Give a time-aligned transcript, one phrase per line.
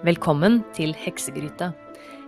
[0.00, 1.74] Velkommen til Heksegryta.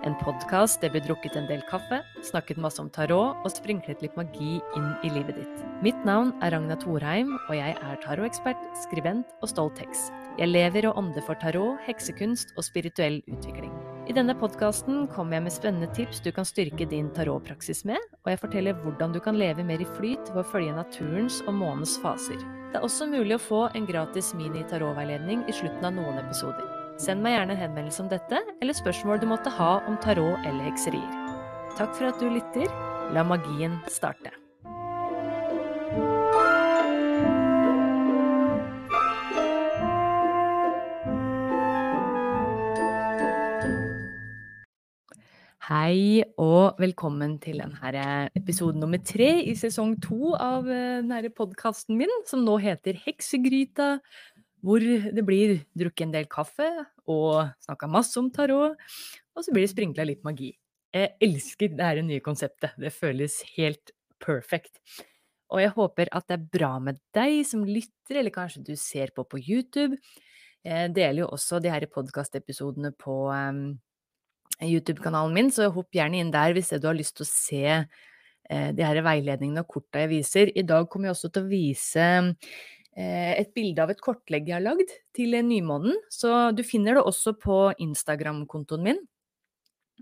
[0.04, 4.19] En podkast der vi drukket en del kaffe, snakket masse om tarot og sprinklet litt
[4.19, 5.62] magi inn i livet ditt.
[5.80, 10.11] Mitt navn er Ragna Thorheim, og jeg er tarotekspert, skribent og stolt heks.
[10.37, 13.72] Jeg lever og ånder for tarot, heksekunst og spirituell utvikling.
[14.04, 18.34] I denne podkasten kommer jeg med spennende tips du kan styrke din tarotpraksis med, og
[18.34, 21.97] jeg forteller hvordan du kan leve mer i flyt ved å følge naturens og månens
[22.05, 22.37] faser.
[22.69, 26.72] Det er også mulig å få en gratis mini-tarotveiledning i slutten av noen episoder.
[27.02, 30.69] Send meg gjerne en henvendelse om dette, eller spørsmål du måtte ha om tarot eller
[30.69, 31.16] hekserier.
[31.74, 32.70] Takk for at du lytter.
[33.10, 34.30] La magien starte.
[45.73, 48.07] Hei og velkommen til denne
[48.38, 53.96] episode nummer tre i sesong to av eh, denne podkasten min, som nå heter Heksegryta
[54.62, 56.69] hvor det blir drukket en del kaffe
[57.11, 58.79] og snakka masse om tarot,
[59.35, 60.52] og så blir det sprinkla litt magi.
[60.93, 62.77] Jeg elsker det her nye konseptet.
[62.79, 64.77] Det føles helt perfect.
[65.52, 69.12] Og jeg håper at det er bra med deg som lytter, eller kanskje du ser
[69.16, 69.98] på på YouTube.
[70.64, 73.64] Jeg deler jo også de her podkastepisodene på um,
[74.62, 78.70] YouTube-kanalen min, så hopp gjerne inn der hvis du har lyst til å se uh,
[78.77, 80.52] de her veiledningene og korta jeg viser.
[80.55, 82.06] I dag kommer jeg også til å vise
[82.94, 85.96] et bilde av et kortlegg jeg har lagd til nymånen.
[86.12, 89.00] Så du finner det også på Instagram-kontoen min.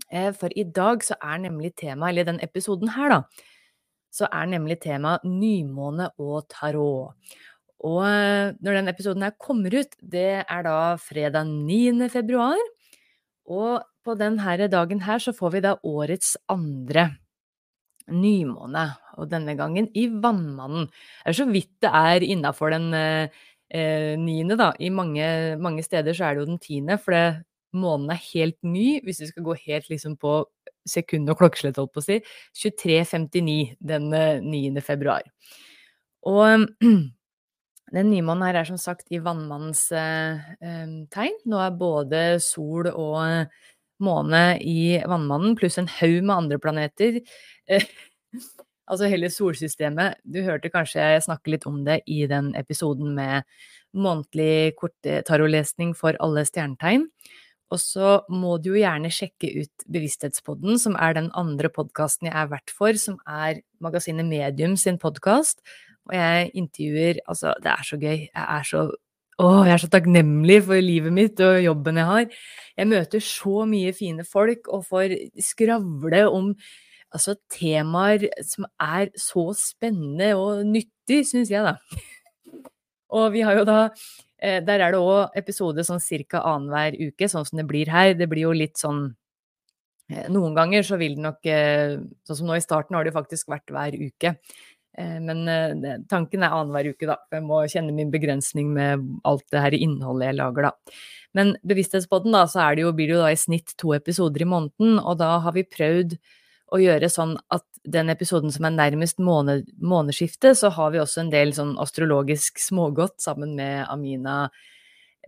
[0.09, 3.47] Eh, for i dag så er nemlig tema, eller den episoden her, da,
[4.11, 7.15] så er nemlig tema nymåne og tarot.
[7.81, 12.09] Og eh, når den episoden her kommer ut, det er da fredag 9.
[12.13, 12.59] februar.
[13.51, 17.11] Og på denne dagen her så får vi da årets andre
[18.09, 18.87] nymåne,
[19.19, 20.89] og denne gangen i Vannmannen.
[20.89, 24.71] Det er så vidt det er innafor den eh, eh, niende, da.
[24.79, 25.25] I mange,
[25.61, 27.25] mange, steder så er det jo den tiende, for det,
[27.71, 30.41] månen er helt ny, hvis vi skal gå helt liksom på
[30.87, 32.19] sekund og klokkeslett, holdt på å si.
[32.57, 34.61] 23.59 den 9.
[34.75, 35.25] Eh, februar.
[36.27, 36.67] Og
[37.95, 41.37] den nymånen her er som sagt i vannmannens eh, eh, tegn.
[41.51, 43.45] Nå er både sol og
[44.03, 47.21] måne i vannmannen, pluss en haug med andre planeter
[47.71, 47.85] Eh,
[48.91, 50.19] altså hele solsystemet.
[50.23, 53.47] Du hørte kanskje jeg snakke litt om det i den episoden med
[53.95, 54.73] månedlig
[55.27, 57.07] tarolesning for alle stjernetegn.
[57.71, 62.35] Og så må du jo gjerne sjekke ut Bevissthetspodden, som er den andre podkasten jeg
[62.35, 65.63] er vert for, som er magasinet Medium sin podkast.
[66.09, 68.27] Og jeg intervjuer Altså, det er så gøy.
[68.27, 68.83] Jeg er så
[69.39, 72.39] å, jeg er så takknemlig for livet mitt og jobben jeg har.
[72.77, 76.51] Jeg møter så mye fine folk og får skravle om
[77.11, 81.77] altså temaer som er så spennende og nyttig, syns jeg, da.
[83.11, 83.79] Og vi har jo da
[84.39, 85.99] eh, Der er det òg episode sånn
[86.31, 86.43] ca.
[86.53, 88.13] annenhver uke, sånn som det blir her.
[88.15, 89.09] Det blir jo litt sånn
[90.11, 93.11] eh, Noen ganger så vil det nok eh, Sånn som nå i starten har det
[93.11, 94.37] jo faktisk vært hver uke.
[94.97, 95.45] Men
[96.11, 97.15] tanken er annenhver uke, da.
[97.31, 100.99] Jeg må kjenne min begrensning med alt det her innholdet jeg lager, da.
[101.37, 104.49] Men Bevissthetspodden, da, så det jo, blir det jo da i snitt to episoder i
[104.51, 106.17] måneden, og da har vi prøvd
[106.71, 111.23] å gjøre sånn at den episoden som er nærmest måned, månedsskiftet, så har vi også
[111.23, 114.45] en del sånn astrologisk smågodt sammen med Amina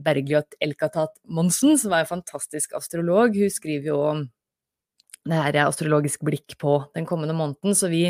[0.04, 3.36] Bergljot Elkatat Monsen, som er en fantastisk astrolog.
[3.38, 4.00] Hun skriver jo
[5.24, 8.10] det her er astrologisk blikk på den kommende måneden, så vi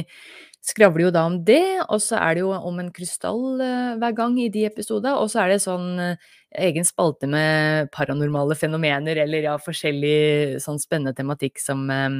[0.63, 4.15] skravler jo da om det, og så er det jo om en krystall uh, hver
[4.15, 6.29] gang i de episodene, og så er det sånn uh,
[6.63, 12.19] egen spalte med paranormale fenomener, eller ja, forskjellig sånn spennende tematikk som um,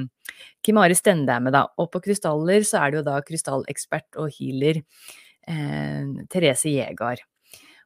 [0.65, 1.65] Kim Are Stende er med, da.
[1.79, 7.23] Og på krystaller så er det jo da krystallekspert og healer eh, Therese Jegard.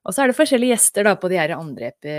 [0.07, 2.16] Og så er det forskjellige gjester da på de her andre epi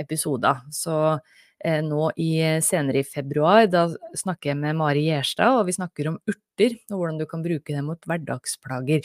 [0.00, 1.49] episoder, så Eh,
[1.84, 2.30] nå i,
[2.64, 3.66] senere i februar.
[3.70, 7.44] Da snakker jeg med Mari Gjerstad, og vi snakker om urter og hvordan du kan
[7.44, 9.04] bruke dem mot hverdagsplager.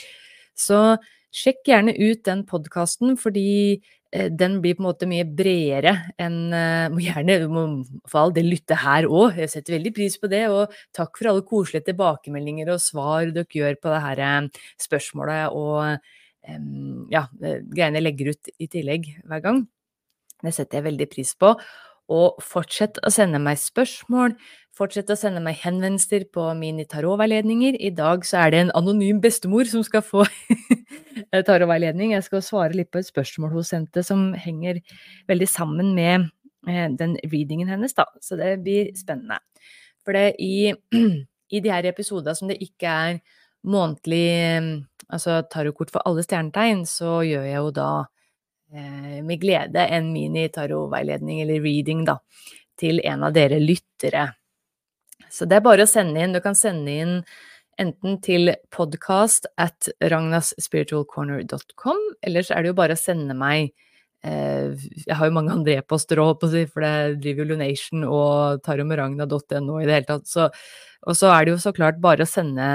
[0.56, 0.80] Så
[1.36, 3.82] sjekk gjerne ut den podkasten, fordi
[4.12, 5.92] eh, den blir på en måte mye bredere
[6.22, 7.66] enn eh, Må gjerne må
[8.08, 10.46] for all del lytte her òg, jeg setter veldig pris på det.
[10.48, 16.14] Og takk for alle koselige tilbakemeldinger og svar dere gjør på det her spørsmålet og
[16.46, 19.64] ja, greiene jeg legger ut i tillegg hver gang.
[20.44, 21.54] Det setter jeg veldig pris på.
[22.12, 24.36] Og fortsett å sende meg spørsmål,
[24.76, 27.78] fortsett å sende meg henvendelser på mine tarotveiledninger.
[27.82, 30.26] I dag så er det en anonym bestemor som skal få
[31.48, 32.14] tarotveiledning.
[32.14, 34.82] Jeg skal svare litt på et spørsmål hun sendte som henger
[35.30, 36.28] veldig sammen med
[36.68, 38.06] eh, den readingen hennes, da.
[38.22, 39.40] Så det blir spennende.
[40.06, 40.70] For det i,
[41.56, 43.22] i de her episodene som det ikke er
[43.66, 48.12] månedlig altså tarotkort for alle stjernetegn, så gjør jeg jo da eh,
[48.70, 52.18] med glede en mini-tarotveiledning eller reading, da,
[52.80, 54.26] til en av dere lyttere.
[55.30, 56.34] Så det er bare å sende inn.
[56.34, 57.14] Du kan sende inn
[57.80, 63.72] enten til podcast at ragnasspiritualcorner.com, eller så er det jo bare å sende meg
[64.24, 64.72] eh,
[65.04, 69.88] Jeg har jo mange andre e-poster òg, for det driver jo Lunation og taromragna.no i
[69.88, 70.26] det hele tatt.
[70.30, 70.48] Så,
[71.06, 72.66] og så er det jo så klart bare å sende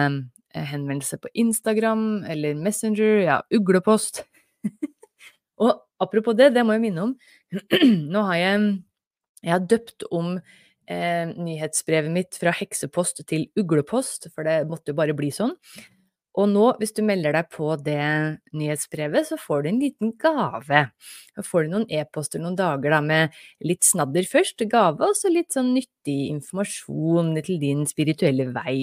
[0.53, 4.25] eh, henvendelse på Instagram eller Messenger, ja, uglepost.
[5.61, 7.15] og apropos det, det må jeg minne om.
[8.13, 8.65] Nå har jeg
[9.41, 14.99] Jeg har døpt om eh, nyhetsbrevet mitt fra heksepost til uglepost, for det måtte jo
[14.99, 15.55] bare bli sånn.
[16.39, 18.03] Og nå, hvis du melder deg på det
[18.55, 20.83] nyhetsbrevet, så får du en liten gave.
[21.35, 23.35] Da får du noen e-poster noen dager da, med
[23.67, 28.77] litt snadder først, gave, og så litt sånn nyttig informasjon til din spirituelle vei.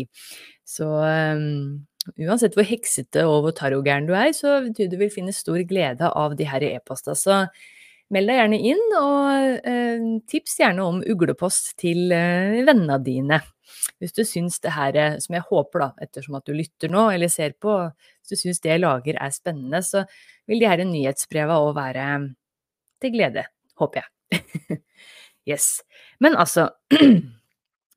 [0.69, 5.34] Så um, uansett hvor heksete og hvor tarogæren du er, så tror du vil finne
[5.37, 7.16] stor glede av de her e-posta.
[7.19, 7.43] Så
[8.14, 13.43] Meld deg gjerne inn, og eh, tips gjerne om uglepost til eh, vennene dine.
[14.00, 17.05] Hvis du syns det her, eh, som jeg håper da, ettersom at du lytter nå
[17.12, 20.06] eller ser på, hvis du syns det jeg lager er spennende, så
[20.49, 22.06] vil de her nyhetsbreva òg være
[23.05, 23.44] til glede,
[23.76, 24.81] håper jeg.
[25.52, 25.69] yes.
[26.25, 26.70] Men altså,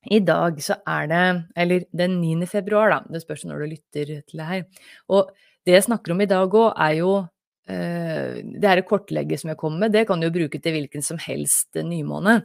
[0.09, 1.25] i dag så er det,
[1.55, 2.47] eller den 9.
[2.49, 5.29] februar, da, det spørs når du lytter til det her, og
[5.65, 7.11] det jeg snakker om i dag òg, er jo
[7.69, 11.05] Eh, det her kortlegget som jeg kommer med, det kan du jo bruke til hvilken
[11.05, 12.41] som helst nymåne.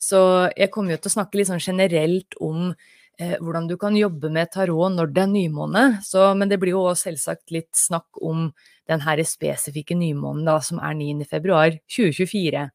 [0.00, 0.20] Så
[0.56, 4.30] jeg kommer jo til å snakke litt sånn generelt om eh, hvordan du kan jobbe
[4.32, 5.84] med tarot når det er nymåne.
[6.06, 8.50] Så, men det blir jo også selvsagt litt snakk om
[8.90, 11.28] den her spesifikke nymånen da, som er 9.
[11.30, 12.68] februar 2024.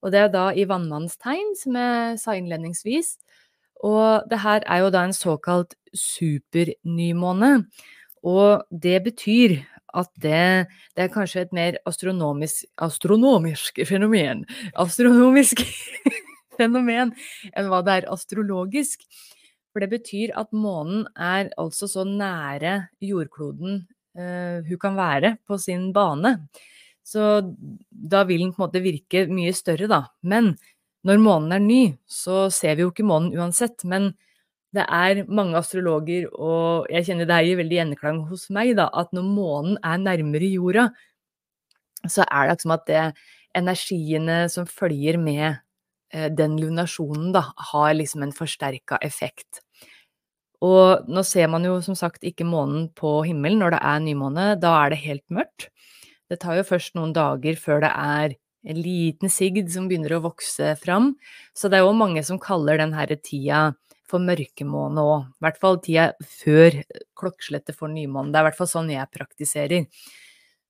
[0.00, 3.18] Og det er da i vannmannens tegn, som jeg sa innledningsvis.
[3.86, 7.52] Og det her er jo da en såkalt supernymåne.
[8.26, 9.56] Og det betyr
[9.96, 14.44] at det, det, er kanskje et mer astronomisk, astronomisk fenomen
[14.78, 15.64] Astronomisk
[16.60, 17.14] fenomen
[17.50, 19.02] enn hva det er astrologisk.
[19.70, 23.84] For det betyr at månen er altså så nære jordkloden
[24.18, 26.36] uh, hun kan være på sin bane.
[27.06, 27.40] Så
[27.90, 30.04] da vil den på en måte virke mye større, da.
[30.22, 30.52] Men
[31.06, 33.84] når månen er ny, så ser vi jo ikke månen uansett.
[33.88, 34.12] Men
[34.76, 39.10] det er mange astrologer, og jeg kjenner det gir veldig gjenklang hos meg, da, at
[39.16, 40.90] når månen er nærmere jorda,
[42.08, 43.04] så er det som at det,
[43.56, 45.58] energiene som følger med
[46.14, 49.62] eh, den lunasjonen, da, har liksom en forsterka effekt.
[50.62, 54.46] Og nå ser man jo som sagt ikke månen på himmelen når det er nymåne,
[54.60, 55.70] da er det helt mørkt.
[56.30, 60.24] Det tar jo først noen dager før det er en liten sigd som begynner å
[60.26, 61.14] vokse fram,
[61.56, 63.70] så det er jo mange som kaller denne tida
[64.10, 65.26] for mørkemåne òg.
[65.38, 66.80] I hvert fall tida før
[67.18, 68.32] klokkeslettet for nymåne.
[68.32, 69.86] Det er i hvert fall sånn jeg praktiserer.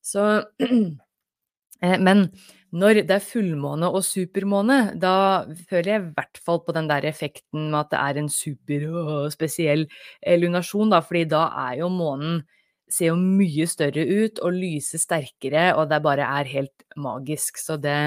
[0.04, 0.26] Så
[1.84, 2.28] eh, Men
[2.70, 7.08] når det er fullmåne og supermåne, da føler jeg i hvert fall på den der
[7.08, 9.88] effekten med at det er en super og spesiell
[10.20, 12.44] eh, lunasjon, da, fordi da er jo månen
[12.90, 17.60] ser jo mye større ut og lyser sterkere, og det bare er helt magisk.
[17.62, 17.98] Så det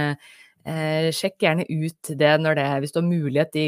[0.64, 3.68] Eh, sjekk gjerne ut det når det hvis du har mulighet i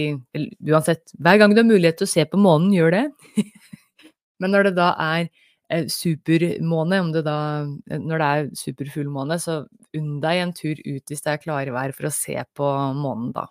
[0.63, 3.01] Uansett, hver gang du har mulighet til å se på månen, gjør det.
[4.39, 9.65] Men når det da er eh, supermåne, om det da Når det er superfullmåne, så
[9.95, 13.49] unn deg en tur ut hvis det er klarvær for å se på månen, da.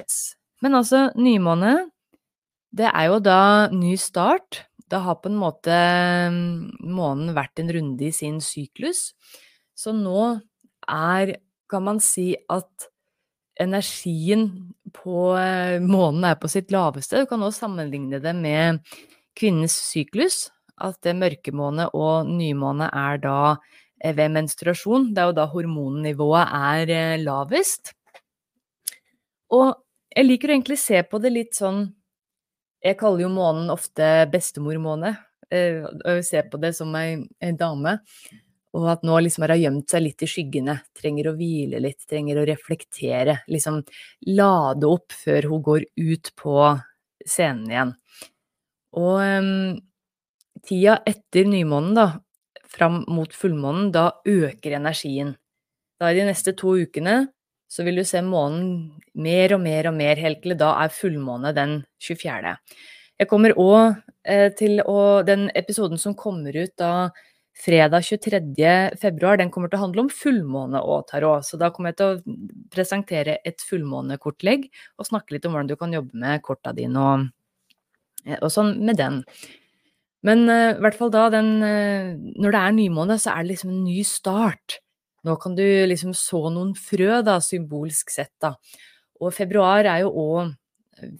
[0.00, 0.36] Yes.
[0.64, 1.90] Men altså, nymåne,
[2.76, 3.40] det er jo da
[3.72, 4.64] ny start.
[4.90, 9.10] Da har på en måte mm, månen vært en runde i sin syklus.
[9.74, 10.38] Så nå
[10.86, 11.36] er
[11.70, 12.86] kan man si at
[13.58, 14.46] energien
[14.94, 17.24] på eh, månen er på sitt laveste.
[17.24, 18.82] Du kan også sammenligne det med
[19.38, 20.46] kvinnens syklus.
[20.76, 23.38] At det mørkemåne og nymåne er da
[23.98, 25.10] eh, ved menstruasjon.
[25.16, 27.94] Det er jo da hormonnivået er eh, lavest.
[29.56, 29.72] Og
[30.16, 31.88] jeg liker å egentlig se på det litt sånn
[32.86, 35.16] Jeg kaller jo månen ofte bestemormåne.
[35.50, 37.96] Og jeg ser på det som ei dame.
[38.76, 42.02] Og at nå liksom har hun gjemt seg litt i skyggene, trenger å hvile litt,
[42.10, 43.38] trenger å reflektere.
[43.48, 43.80] Liksom
[44.36, 46.56] lade opp før hun går ut på
[47.24, 47.94] scenen igjen.
[48.96, 49.78] Og um,
[50.66, 52.06] tida etter nymånen, da,
[52.76, 55.34] fram mot fullmånen, da øker energien.
[55.96, 57.22] Da i de neste to ukene
[57.68, 58.66] så vil du se månen
[59.18, 62.54] mer og mer og mer helt til da er fullmåne den 24.
[63.16, 63.96] Jeg kommer òg
[64.28, 67.10] eh, til å Den episoden som kommer ut da
[67.56, 68.42] fredag 23.
[69.00, 71.46] februar, den kommer til å handle om fullmåne og tarot.
[71.48, 72.34] Så da kommer jeg til å
[72.72, 74.68] presentere et fullmånekortlegg
[75.00, 77.24] og snakke litt om hvordan du kan jobbe med korta dine og,
[78.26, 79.22] eh, og sånn med den.
[80.26, 83.72] Men uh, i hvert fall da, den, når det er nymåne, så er det liksom
[83.72, 84.80] en ny start.
[85.26, 88.54] Nå kan du liksom så noen frø, da, symbolsk sett, da.
[89.20, 90.54] Og februar er jo òg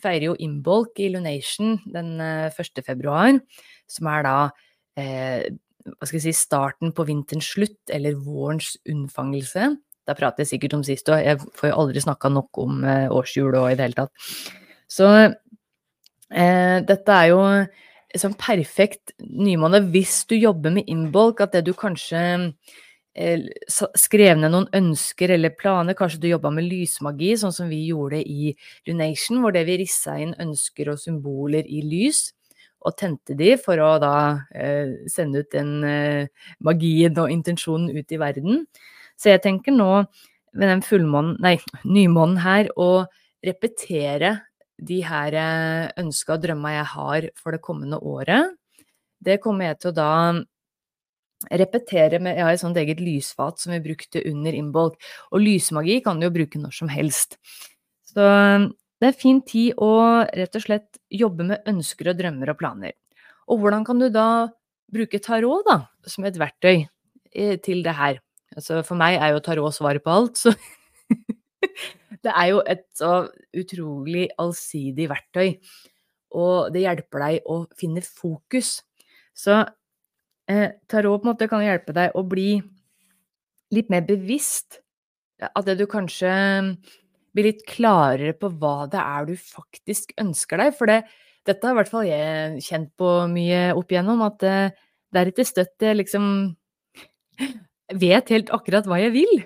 [0.01, 2.79] Feirer jo Imbolk i Lunation den 1.
[2.81, 3.35] februar,
[3.93, 4.37] som er da
[4.97, 5.43] eh,
[5.87, 9.69] hva skal jeg si, starten på vinterens slutt, eller vårens unnfangelse.
[10.07, 13.09] Da prater jeg sikkert om sist òg, jeg får jo aldri snakka nok om eh,
[13.13, 14.27] årshjul og i det hele tatt.
[14.91, 17.43] Så eh, dette er jo
[18.17, 22.49] sånn perfekt nymåned hvis du jobber med innbolk, at det du kanskje eh,
[23.97, 28.21] skrev ned noen ønsker eller planer, kanskje du jobba med lysmagi, sånn som vi gjorde
[28.21, 28.53] i
[28.89, 32.27] Lunation, hvor det vi rissa inn ønsker og symboler i lys
[32.87, 34.17] og tente de for å da
[34.55, 38.67] eh, sende ut den eh, magien og intensjonen ut i verden.
[39.19, 40.05] Så jeg tenker nå
[40.57, 43.07] ved den fullmånen, nei, nymånen her, å
[43.45, 44.37] repetere
[44.77, 48.55] de her eh, ønska og drømma jeg har for det kommende året.
[49.19, 50.13] Det kommer jeg til å da
[51.51, 54.97] repetere med Jeg et sånt eget lysfat som vi brukte under innbolk.
[55.33, 57.37] Og lysmagi kan du jo bruke når som helst.
[58.09, 59.91] Så det er en fin tid å
[60.25, 62.95] rett og slett jobbe med ønsker og drømmer og planer.
[63.47, 64.49] Og hvordan kan du da
[64.93, 66.87] bruke tarot da, som et verktøy
[67.35, 68.23] eh, til det her?
[68.57, 70.55] Altså for meg er jo tarot svaret på alt, så
[72.27, 75.53] Det er jo et så utrolig allsidig verktøy,
[76.35, 78.81] og det hjelper deg å finne fokus.
[79.37, 79.61] Så
[80.51, 82.61] eh, tarot på en måte kan hjelpe deg å bli
[83.75, 84.81] litt mer bevisst.
[85.43, 86.33] At det du kanskje
[87.37, 90.77] blir litt klarere på hva det er du faktisk ønsker deg.
[90.79, 91.03] For det,
[91.49, 94.57] dette har i hvert fall jeg kjent på mye opp igjennom, at det,
[95.13, 96.31] det er ikke støtt jeg liksom
[98.07, 99.37] vet helt akkurat hva jeg vil.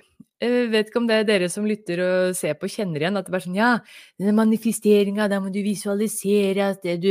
[0.40, 3.26] Jeg vet ikke om det er dere som lytter og ser på, kjenner igjen at
[3.28, 3.70] det er sånn Ja,
[4.16, 7.10] denne manifesteringa, der må du visualisere at, du,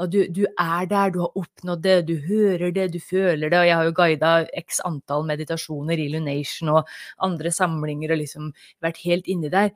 [0.00, 3.58] at du, du, er der, du har oppnådd det, du hører det, du føler det.
[3.58, 4.32] Og jeg har jo guida
[4.62, 6.88] x antall meditasjoner i Lunation og
[7.28, 8.48] andre samlinger og liksom
[8.80, 9.74] vært helt inni der.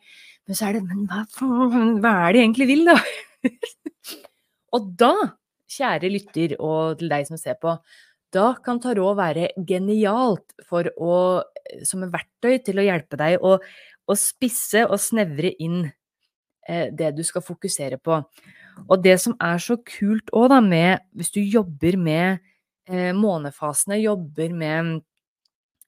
[0.49, 1.26] Men så er det Men hva,
[2.00, 2.96] hva er det jeg egentlig vil, da?
[4.78, 5.14] og da,
[5.75, 7.76] kjære lytter og til deg som ser på,
[8.34, 11.16] da kan tarot være genialt for å,
[11.87, 15.85] som et verktøy til å hjelpe deg å, å spisse og snevre inn
[16.68, 18.21] eh, det du skal fokusere på.
[18.88, 22.38] Og det som er så kult òg, da, med Hvis du jobber med
[22.90, 25.02] eh, månefasene, jobber med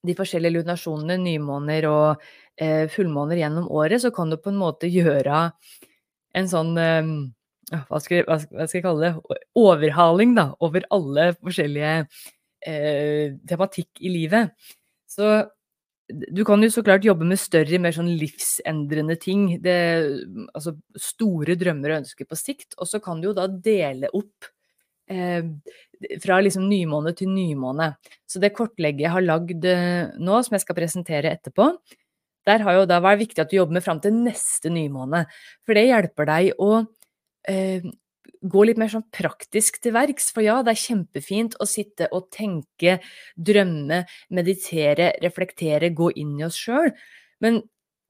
[0.07, 2.23] de forskjellige lunasjonene, nymåner og
[2.61, 5.49] eh, fullmåner gjennom året, så kan du på en måte gjøre
[6.37, 7.11] en sånn eh,
[7.89, 11.95] hva skal, hva skal, jeg kalle det, overhaling da, over alle forskjellige
[12.63, 14.55] eh, tematikk i livet.
[15.11, 15.41] Så
[16.07, 19.49] du kan jo så klart jobbe med større, mer sånn livsendrende ting.
[19.63, 19.77] Det,
[20.55, 22.77] altså store drømmer og ønsker på sikt.
[22.79, 24.47] Og så kan du jo da dele opp
[25.11, 25.43] eh,
[26.23, 27.93] fra liksom nymåne til nymåne.
[28.29, 31.73] Så det kortlegget jeg har lagd eh, nå, som jeg skal presentere etterpå,
[32.47, 35.25] der har jo da vært viktig at du jobber med fram til neste nymåne.
[35.67, 36.71] For det hjelper deg å
[37.51, 37.83] eh,
[38.43, 40.31] gå litt mer sånn praktisk til verks.
[40.35, 42.99] For ja, det er kjempefint å sitte og tenke,
[43.37, 44.03] drømme,
[44.35, 46.93] meditere, reflektere, gå inn i oss sjøl.
[47.45, 47.63] Men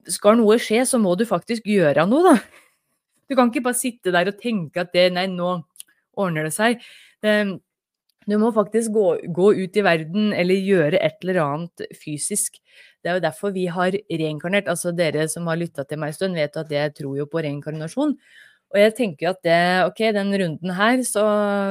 [0.07, 2.65] skal noe skje, så må du faktisk gjøre noe, da.
[3.27, 5.57] Du kan ikke bare sitte der og tenke at det, nei, nå
[6.17, 6.79] ordner det seg.
[8.27, 12.57] Du må faktisk gå, gå ut i verden eller gjøre et eller annet fysisk.
[13.03, 14.67] Det er jo derfor vi har reinkarnert.
[14.71, 17.43] Altså dere som har lytta til meg en stund, vet at jeg tror jo på
[17.45, 18.17] reinkarnasjon.
[18.73, 21.23] Og jeg tenker at det, ok, den runden her, så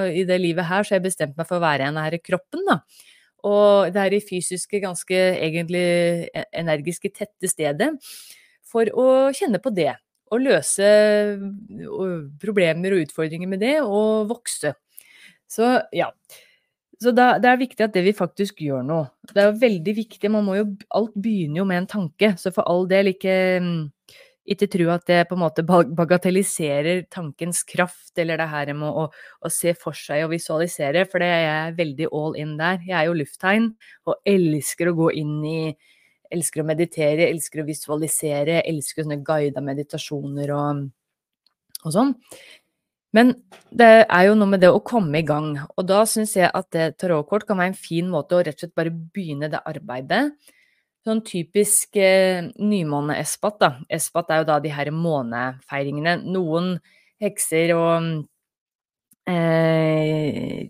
[0.09, 2.65] i det livet her, så har jeg bestemt meg for å være i denne kroppen,
[2.69, 2.81] da.
[3.47, 5.85] Og det er i fysiske, ganske egentlig
[6.33, 7.93] e, energiske, tette stedet.
[8.67, 9.93] For å kjenne på det.
[10.35, 10.89] Og løse
[12.43, 14.75] problemer og utfordringer med det, og vokse.
[15.47, 16.11] Så ja.
[16.97, 19.11] Så da, det er viktig at det vi faktisk gjør noe.
[19.29, 22.51] Det er jo veldig viktig, man må jo Alt begynner jo med en tanke, så
[22.57, 23.35] for all del ikke
[24.47, 29.07] ikke tro at det på en måte bagatelliserer tankens kraft, eller det her med å,
[29.11, 32.81] å, se for seg og visualisere, for det er jeg veldig all in der.
[32.87, 33.71] Jeg er jo lufttegn
[34.07, 35.61] og elsker å gå inn i
[36.27, 40.81] Elsker å meditere, elsker å visualisere, elsker sånne guida meditasjoner og,
[41.85, 42.11] og sånn.
[43.15, 43.31] Men
[43.71, 46.75] det er jo noe med det å komme i gang, og da syns jeg at
[46.99, 50.25] tarotkort kan være en fin måte å rett og slett bare begynne det arbeidet
[51.07, 53.71] sånn typisk eh, nymåne-espat, da.
[53.93, 56.19] Espat er jo da de her månefeiringene.
[56.35, 56.75] Noen
[57.23, 58.11] hekser og
[59.31, 60.67] eh,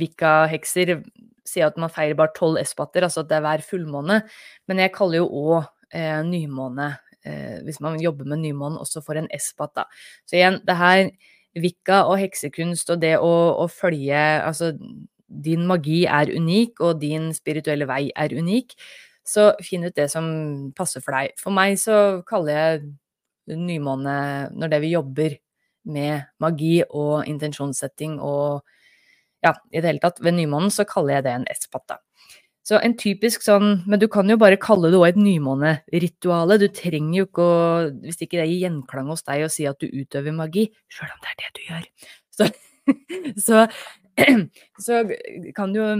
[0.00, 0.96] Vika-hekser
[1.44, 4.22] sier at man feirer bare tolv espater, altså at det er hver fullmåne.
[4.68, 6.90] Men jeg kaller jo òg eh, nymåne,
[7.24, 9.88] eh, hvis man jobber med nymånen, også for en espat, da.
[10.28, 11.08] Så igjen, det her
[11.54, 14.72] Vika og heksekunst og det å, å følge Altså,
[15.44, 18.74] din magi er unik, og din spirituelle vei er unik.
[19.24, 20.26] Så finn ut det som
[20.76, 21.32] passer for deg.
[21.40, 24.16] For meg så kaller jeg nymåne
[24.52, 25.36] når det vi jobber
[25.84, 28.64] med magi og intensjonssetting og
[29.44, 31.98] ja, i det hele tatt, ved nymånen så kaller jeg det en S-patta.
[32.64, 36.56] Så en typisk sånn Men du kan jo bare kalle det òg et nymånerituale.
[36.62, 37.58] Du trenger jo ikke å
[38.06, 41.20] Hvis ikke det gir gjenklang hos deg å si at du utøver magi, sjøl om
[41.20, 41.84] det er det du gjør,
[42.34, 42.48] så,
[43.46, 43.66] så,
[44.86, 45.02] så
[45.56, 45.90] kan du jo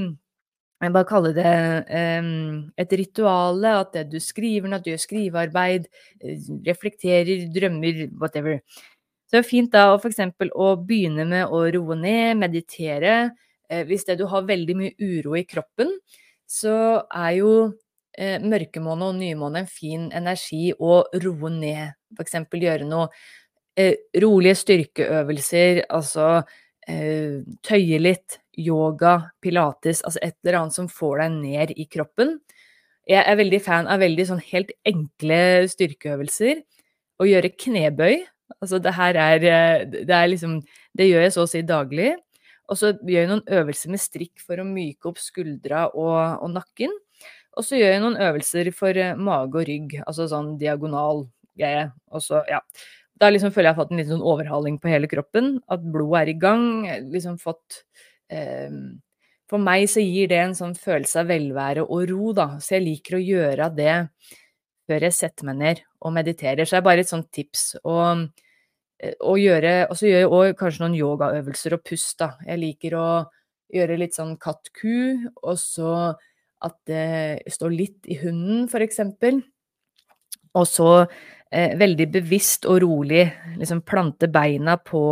[0.93, 1.53] bare kalle det
[2.21, 5.87] um, et rituale, at det du skriver, at du gjør skrivearbeid,
[6.21, 8.59] eh, reflekterer, drømmer, whatever.
[9.25, 13.15] Så det er fint da for eksempel å begynne med å roe ned, meditere.
[13.71, 15.95] Eh, hvis det du har veldig mye uro i kroppen,
[16.45, 16.77] så
[17.09, 17.55] er jo
[18.19, 21.97] eh, mørkemåne og nymåne en fin energi å roe ned.
[22.21, 23.09] Eksempel gjøre noe
[23.77, 26.29] eh, rolige styrkeøvelser, altså
[26.89, 32.37] eh, tøye litt, yoga, pilates, altså et eller annet som får deg ned i kroppen.
[33.09, 35.41] Jeg er veldig fan av veldig sånn helt enkle
[35.73, 36.63] styrkeøvelser.
[37.21, 38.23] Å gjøre knebøy.
[38.61, 40.59] Altså det her er eh, Det er liksom
[40.97, 42.15] Det gjør jeg så å si daglig.
[42.71, 46.55] Og så gjør jeg noen øvelser med strikk for å myke opp skuldra og, og
[46.55, 46.93] nakken.
[47.55, 51.27] Og så gjør jeg noen øvelser for eh, mage og rygg, altså sånn diagonal
[51.59, 51.91] greie.
[52.11, 52.63] Og så, ja.
[53.21, 55.59] Da liksom føler jeg at jeg har fått en liten sånn overhaling på hele kroppen.
[55.71, 56.65] At blodet er i gang.
[57.13, 57.85] Liksom fått
[59.51, 62.49] for meg så gir det en sånn følelse av velvære og ro, da.
[62.63, 63.97] Så jeg liker å gjøre det
[64.89, 66.65] før jeg setter meg ned og mediterer.
[66.65, 67.77] Så det er bare et sånt tips.
[67.85, 68.27] Og,
[69.01, 72.35] eh, og gjøre Og så gjør jeg òg kanskje noen yogaøvelser og pust, da.
[72.47, 73.09] Jeg liker å
[73.75, 76.15] gjøre litt sånn katt-ku, og så
[76.65, 79.43] at det står litt i hunden, eksempel.
[80.55, 81.07] Og så
[81.51, 83.27] eh, veldig bevisst og rolig
[83.59, 85.05] liksom plante beina på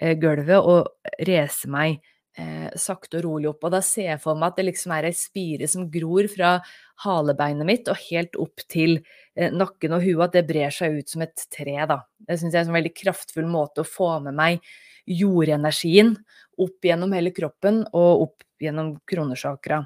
[0.00, 0.86] eh, gulvet og
[1.26, 1.98] rese meg
[2.38, 3.66] eh, sakte og rolig opp.
[3.66, 6.56] Og da ser jeg for meg at det liksom er ei spire som gror fra
[7.04, 8.98] halebeinet mitt og helt opp til
[9.36, 12.02] eh, nakken og huet, at det brer seg ut som et tre, da.
[12.18, 14.62] Det syns jeg er en veldig kraftfull måte å få med meg
[15.08, 16.14] jordenergien
[16.58, 19.84] opp gjennom hele kroppen og opp gjennom kronesjakra.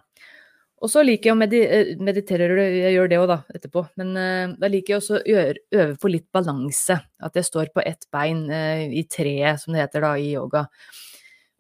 [0.82, 4.16] Og så liker jeg å medi eh, meditere, jeg gjør det òg da, etterpå, men
[4.18, 5.44] uh, da liker jeg også å
[5.78, 6.96] øve på litt balanse.
[7.22, 10.66] At jeg står på ett bein uh, i treet, som det heter da i yoga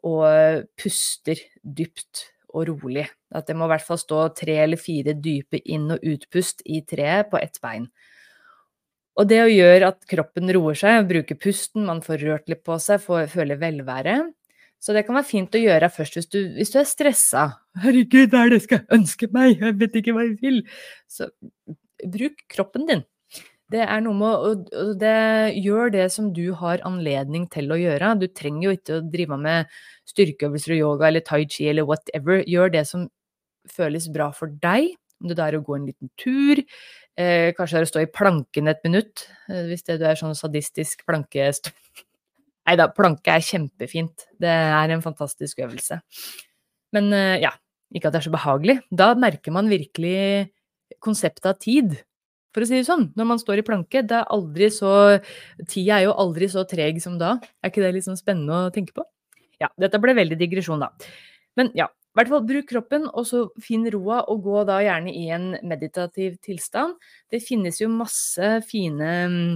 [0.02, 3.06] og puster dypt og rolig.
[3.32, 6.82] At det må i hvert fall stå tre eller fire dype inn- og utpust i
[6.88, 7.88] treet på ett bein.
[9.20, 12.78] Og det å gjøre at kroppen roer seg, bruker pusten, man får rørt litt på
[12.80, 14.16] seg, får, føler velvære.
[14.82, 17.44] Så det kan være fint å gjøre først hvis du, hvis du er stressa.
[17.78, 19.60] 'Herregud, hva er det jeg skal ønske meg?
[19.60, 20.64] Jeg vet ikke hva jeg vil.'
[21.06, 21.28] Så
[22.02, 23.04] bruk kroppen din.
[23.72, 25.16] Det er noe med å det,
[25.64, 28.14] Gjør det som du har anledning til å gjøre.
[28.20, 29.70] Du trenger jo ikke å drive med
[30.12, 32.42] styrkeøvelser og yoga eller tai chi eller whatever.
[32.48, 33.06] Gjør det som
[33.72, 34.92] føles bra for deg.
[35.22, 36.58] Om det er å gå en liten tur,
[37.16, 40.18] eh, kanskje det er å stå i planken et minutt, eh, hvis det du er
[40.18, 41.70] sånn sadistisk plankest...
[42.66, 44.28] Nei da, planke er kjempefint.
[44.38, 45.98] Det er en fantastisk øvelse.
[46.94, 47.50] Men eh, ja,
[47.94, 48.76] ikke at det er så behagelig.
[48.90, 50.50] Da merker man virkelig
[51.02, 51.96] konseptet av tid
[52.52, 53.08] for å si det sånn.
[53.18, 54.92] Når man står i planke, det er aldri så
[55.68, 57.38] Tida er jo aldri så treg som da.
[57.62, 59.06] Er ikke det sånn spennende å tenke på?
[59.62, 60.90] Ja, dette ble veldig digresjon, da.
[61.58, 65.12] Men ja, i hvert fall bruk kroppen, og så finn roa, og gå da gjerne
[65.16, 66.98] i en meditativ tilstand.
[67.32, 69.52] Det finnes jo masse fine mm,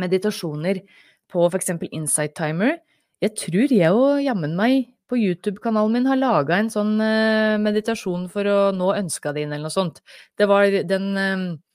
[0.00, 0.80] meditasjoner
[1.28, 1.74] på f.eks.
[1.90, 2.78] Insight Timer.
[3.20, 8.28] Jeg tror jeg og jammen meg på YouTube-kanalen min har laga en sånn uh, meditasjon
[8.32, 10.00] for å nå ønska dine, eller noe sånt.
[10.38, 11.67] Det var den Eh,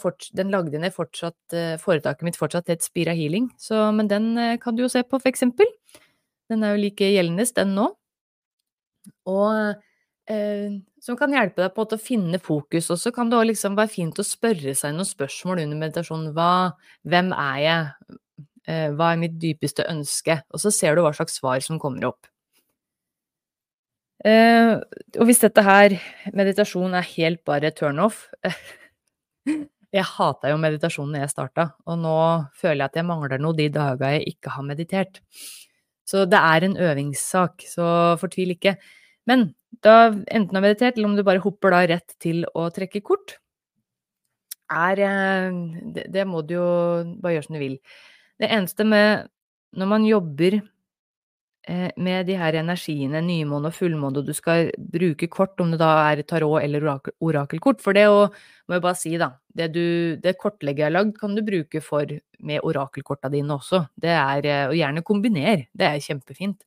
[0.00, 4.36] fort, den lagde ned fortsatt eh, Foretaket mitt fortsatt het Spira Healing, så, men den
[4.36, 5.66] eh, kan du jo se på, for eksempel.
[6.50, 7.86] Den er jo like gjeldende, den nå.
[9.30, 9.76] Og
[10.30, 12.90] eh, som kan hjelpe deg på å finne fokus.
[12.92, 16.34] Og så kan det òg liksom være fint å spørre seg noen spørsmål under meditasjonen.
[16.36, 16.74] Hva,
[17.08, 18.20] hvem er jeg?
[18.64, 20.40] Eh, hva er mitt dypeste ønske?
[20.52, 22.28] Og så ser du hva slags svar som kommer opp.
[24.24, 24.78] Eh,
[25.20, 25.98] og hvis dette her,
[26.32, 28.24] meditasjon, er helt bare turnoff
[29.94, 32.14] Jeg hata jo meditasjonen jeg starta, og nå
[32.58, 35.20] føler jeg at jeg mangler noe de dager jeg ikke har meditert.
[36.02, 37.84] Så det er en øvingssak, så
[38.18, 38.72] fortvil ikke.
[39.30, 39.52] Men
[39.86, 43.04] da enten du har meditert, eller om du bare hopper da rett til å trekke
[43.06, 43.36] kort,
[44.74, 45.62] er eh,
[45.94, 46.68] det, det må du jo
[47.22, 47.78] bare gjøre som du vil.
[48.42, 49.28] Det eneste med
[49.78, 50.58] når man jobber
[51.96, 55.92] med de her energiene, nymåne og fullmåne, og du skal bruke kort, om det da
[56.10, 56.84] er tarot eller
[57.24, 57.80] orakelkort.
[57.80, 58.26] For det å,
[58.68, 59.86] må jeg bare si, da, det, du,
[60.20, 62.12] det kortlegget jeg har lagd, kan du bruke for
[62.44, 63.86] med orakelkorta dine også.
[63.96, 66.60] Det er, eh, og gjerne kombiner, det er kjempefint.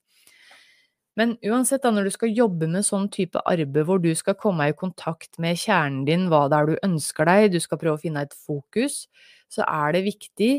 [1.18, 4.68] Men uansett da, når du skal jobbe med sånn type arbeid hvor du skal komme
[4.70, 8.04] i kontakt med kjernen din, hva det er du ønsker deg, du skal prøve å
[8.04, 9.08] finne et fokus,
[9.50, 10.52] så er det viktig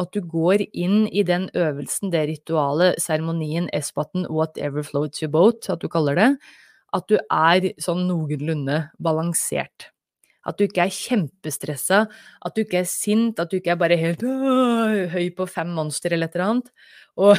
[0.00, 5.68] at du går inn i den øvelsen, det ritualet, seremonien, espaten, whatever floats your boat,
[5.70, 6.30] at du kaller det,
[6.94, 9.90] at du er sånn noenlunde balansert.
[10.44, 12.02] At du ikke er kjempestressa,
[12.44, 14.24] at du ikke er sint, at du ikke er bare helt
[15.14, 16.68] høy på fem monster eller et eller annet.
[17.16, 17.38] Og,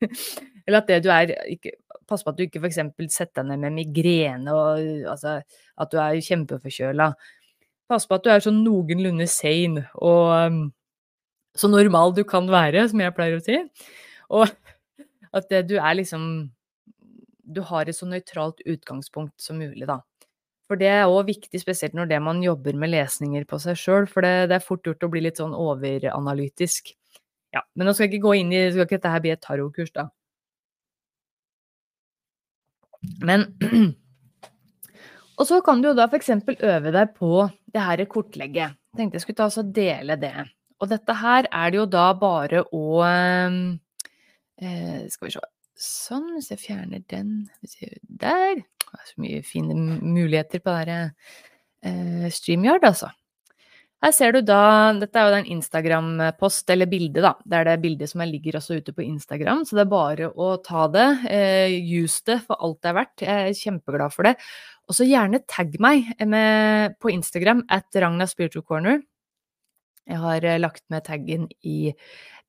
[0.66, 1.74] eller at det du er ikke,
[2.06, 2.76] Pass på at du ikke f.eks.
[3.10, 7.08] setter deg ned med migrene og altså, at du er kjempeforkjøla.
[7.90, 10.68] Pass på at du er sånn noenlunde sane og
[11.56, 13.60] så normal du kan være, som jeg pleier å si.
[14.34, 14.46] Og
[15.36, 16.50] at det, du er liksom
[17.46, 20.00] Du har et så nøytralt utgangspunkt som mulig, da.
[20.66, 24.08] For det er òg viktig, spesielt når det man jobber med lesninger på seg sjøl,
[24.10, 26.90] for det, det, er fort gjort å bli litt sånn overanalytisk.
[27.54, 29.44] Ja, men nå skal jeg ikke gå inn i Skal ikke dette her bli et
[29.46, 30.08] tarotkurs, da?
[33.22, 33.46] Men
[35.36, 36.30] Og så kan du jo da f.eks.
[36.64, 37.30] øve deg på
[37.72, 38.72] det her kortlegget.
[38.72, 40.34] Jeg tenkte jeg skulle ta og dele det.
[40.80, 43.58] Og dette her er det jo da bare å eh,
[45.12, 45.44] Skal vi se
[45.76, 47.50] Sånn, hvis jeg fjerner den
[48.08, 48.62] Der!
[48.86, 50.92] Det er så mye fine muligheter på det her
[51.84, 53.10] eh, StreamYard, altså.
[54.04, 57.34] Her ser du da Dette er jo den Instagram-post, eller bildet, da.
[57.44, 60.48] Det er det bildet som ligger også ute på Instagram, så det er bare å
[60.64, 61.06] ta det.
[61.32, 63.26] Eh, use det for alt det er verdt.
[63.26, 64.36] Jeg er kjempeglad for det.
[64.86, 69.00] Og så gjerne tagg meg med, på Instagram at Ragna Spiritual Corner.
[70.06, 71.92] Jeg har eh, lagt med taggen i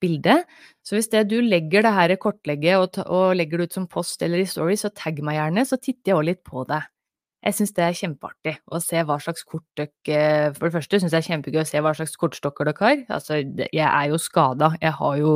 [0.02, 0.46] bildet.
[0.86, 4.22] Så hvis det du legger det her kortlegget og, og, legger det ut som post
[4.22, 6.84] eller i story, så tagg meg gjerne, så titter jeg òg litt på det.
[7.48, 11.14] Jeg syns det er kjempeartig å se hva slags kort dere For det første syns
[11.14, 13.04] jeg er kjempegøy å se hva slags kortstokker dere har.
[13.20, 14.74] Altså, jeg er jo skada.
[14.82, 15.36] Jeg har jo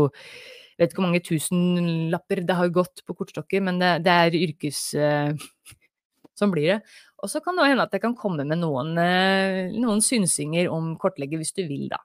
[0.81, 4.89] vet ikke hvor mange tusenlapper det har gått på kortstokker, men det, det er yrkes...
[6.41, 6.77] Sånn blir det.
[7.21, 10.95] Og så kan det hende at jeg kan komme med noen, eh, noen synsinger om
[11.01, 11.99] kortlegget hvis du vil, da.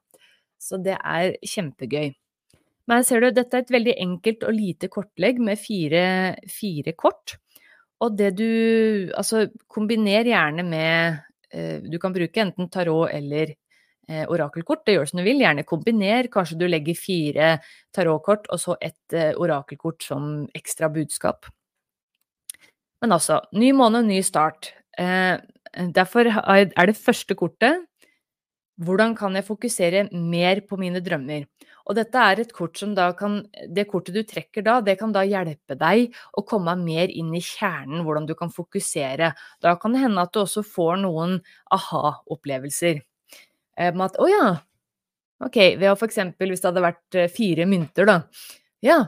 [0.59, 2.15] Så det er kjempegøy.
[2.87, 6.05] Men ser du, dette er et veldig enkelt og lite kortlegg med fire,
[6.51, 7.37] fire kort.
[8.05, 11.17] Og det du Altså, kombiner gjerne med
[11.51, 13.55] eh, Du kan bruke enten tarot eller
[14.09, 15.43] eh, orakelkort, det gjør som du vil.
[15.43, 16.31] Gjerne kombiner.
[16.33, 17.57] Kanskje du legger fire
[17.95, 21.51] tarotkort og så et eh, orakelkort som ekstra budskap.
[23.03, 24.73] Men altså, ny måned, ny start.
[24.99, 25.37] Eh,
[25.97, 27.83] derfor er det første kortet
[28.77, 31.47] hvordan kan jeg fokusere mer på mine drømmer?
[31.87, 33.39] Og dette er et kort som da kan
[33.73, 37.43] Det kortet du trekker da, det kan da hjelpe deg å komme mer inn i
[37.43, 39.33] kjernen, hvordan du kan fokusere.
[39.63, 41.39] Da kan det hende at du også får noen
[41.73, 43.01] aha-opplevelser.
[43.77, 44.47] Eh, med at å ja,
[45.45, 46.19] ok, ved å f.eks.
[46.41, 48.19] hvis det hadde vært eh, fire mynter, da.
[48.85, 48.99] Ja,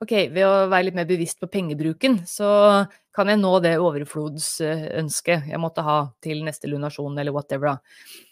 [0.00, 5.50] ok, ved å være litt mer bevisst på pengebruken, så kan jeg nå det overflodsønsket
[5.50, 8.29] jeg måtte ha til neste lunasjon eller whatever, da.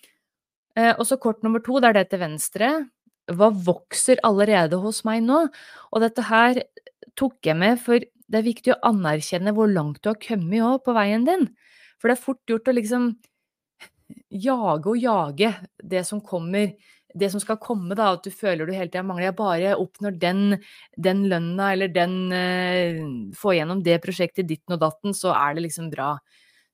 [0.78, 2.72] Eh, og så kort nummer to, det er det til venstre.
[3.28, 5.44] Hva vokser allerede hos meg nå?
[5.92, 6.62] Og dette her
[7.18, 10.84] tok jeg med, for det er viktig å anerkjenne hvor langt du har kommet òg
[10.86, 11.48] på veien din.
[11.98, 13.10] For det er fort gjort å liksom
[14.32, 15.50] jage og jage
[15.84, 16.72] det som kommer,
[17.18, 19.30] det som skal komme, da, at du føler du hele tida mangler.
[19.30, 20.58] Jeg bare oppnår den,
[20.96, 25.66] den lønna eller den uh, Får gjennom det prosjektet ditten og datten, så er det
[25.66, 26.14] liksom bra.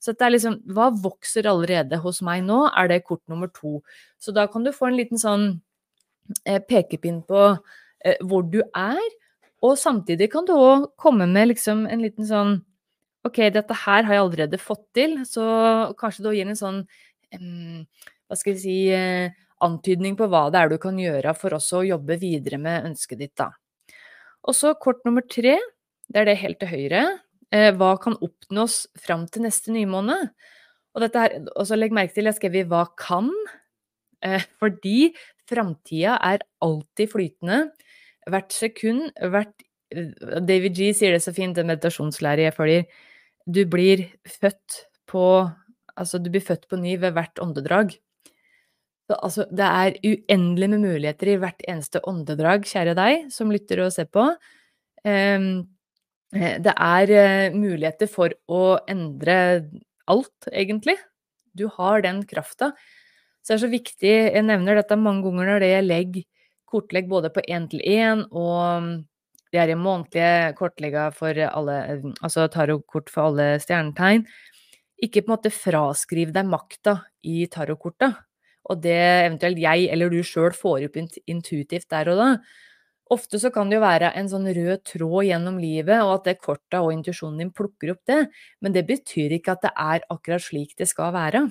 [0.05, 2.67] Så det er liksom Hva vokser allerede hos meg nå?
[2.77, 3.79] Er det kort nummer to.
[4.21, 5.47] Så da kan du få en liten sånn
[6.45, 7.45] eh, pekepinn på
[8.05, 9.01] eh, hvor du er,
[9.65, 12.61] og samtidig kan du òg komme med liksom en liten sånn
[13.25, 15.45] Ok, dette her har jeg allerede fått til, så
[15.97, 16.83] kanskje du gir en sånn
[17.33, 19.33] Hva skal jeg si eh,
[19.65, 23.23] Antydning på hva det er du kan gjøre for også å jobbe videre med ønsket
[23.23, 23.49] ditt, da.
[24.45, 25.55] Og så kort nummer tre,
[26.13, 27.05] det er det helt til høyre.
[27.55, 30.17] Eh, hva kan oppnås fram til neste nymåne?
[30.95, 33.31] Og dette her, også legg merke til, jeg skrev i 'hva kan',
[34.23, 35.15] eh, fordi
[35.47, 37.71] framtida er alltid flytende.
[38.27, 39.53] Hvert sekund, hvert
[39.93, 42.85] David G sier det så fint, den meditasjonslærer jeg følger.
[43.47, 45.53] Du blir født på
[45.97, 47.93] Altså, du blir født på ny ved hvert åndedrag.
[49.07, 53.85] Så, altså, det er uendelig med muligheter i hvert eneste åndedrag, kjære deg som lytter
[53.85, 54.25] og ser på.
[55.05, 55.69] Um,
[56.35, 59.37] det er eh, muligheter for å endre
[60.11, 60.97] alt, egentlig.
[61.55, 62.73] Du har den krafta.
[63.45, 66.25] Så det er så viktig Jeg nevner dette mange ganger når det jeg legger
[66.75, 69.05] kortlegg både på én-til-én og
[69.55, 71.77] det er i månedlige kortlegga for alle
[72.25, 74.25] Altså tarotkort for alle stjernetegn.
[75.05, 78.11] Ikke på en måte fraskriv deg makta i tarotkorta,
[78.71, 82.29] og det eventuelt jeg eller du sjøl får opp intuitivt der og da.
[83.13, 86.41] Ofte så kan det jo være en sånn rød tråd gjennom livet, og at det
[86.41, 88.23] korta og intuisjonen din plukker opp det,
[88.65, 91.45] men det betyr ikke at det er akkurat slik det skal være.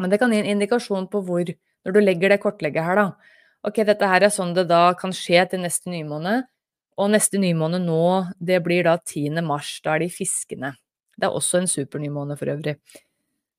[0.00, 1.52] Men det kan gi en indikasjon på hvor,
[1.84, 3.34] når du legger det kortlegget her, da.
[3.68, 6.48] Ok, dette her er sånn det da kan skje til neste nymåned,
[6.96, 8.02] og neste nymåned nå,
[8.40, 9.42] det blir da 10.
[9.44, 10.72] mars, da er de fiskene.
[11.16, 12.78] Det er også en supernymåne for øvrig.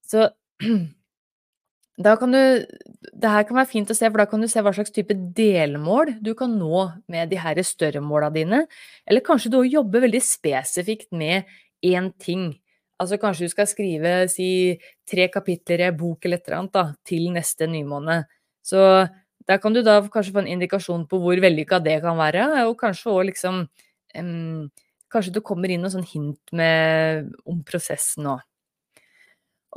[0.07, 0.29] Så
[1.97, 2.39] Da kan du
[3.17, 5.15] Det her kan være fint å se, for da kan du se hva slags type
[5.38, 8.65] delmål du kan nå med de her større måla dine.
[9.07, 11.47] Eller kanskje du jobber veldig spesifikt med
[11.81, 12.51] én ting.
[13.01, 14.77] Altså kanskje du skal skrive si
[15.10, 18.29] tre kapitler i en bok eller et eller annet da, til neste nymåned.
[18.62, 19.07] Så
[19.47, 22.77] der kan du da kanskje få en indikasjon på hvor vellykka det kan være, og
[22.77, 23.63] kanskje òg liksom
[24.17, 24.67] um,
[25.07, 28.41] Kanskje du kommer inn noen sånn hint med, om prosessen òg.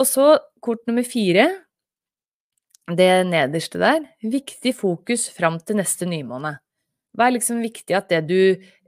[0.02, 0.24] Og så
[0.58, 1.44] kort nummer fire
[2.98, 6.56] det nederste der, viktig fokus fram til neste nymåne.
[7.16, 8.38] Hva er liksom viktig at det du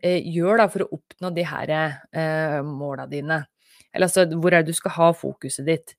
[0.03, 3.43] eh, gjør da, for å oppnå de her eh, måla dine?
[3.93, 5.97] Eller altså, hvor er det du skal ha fokuset ditt?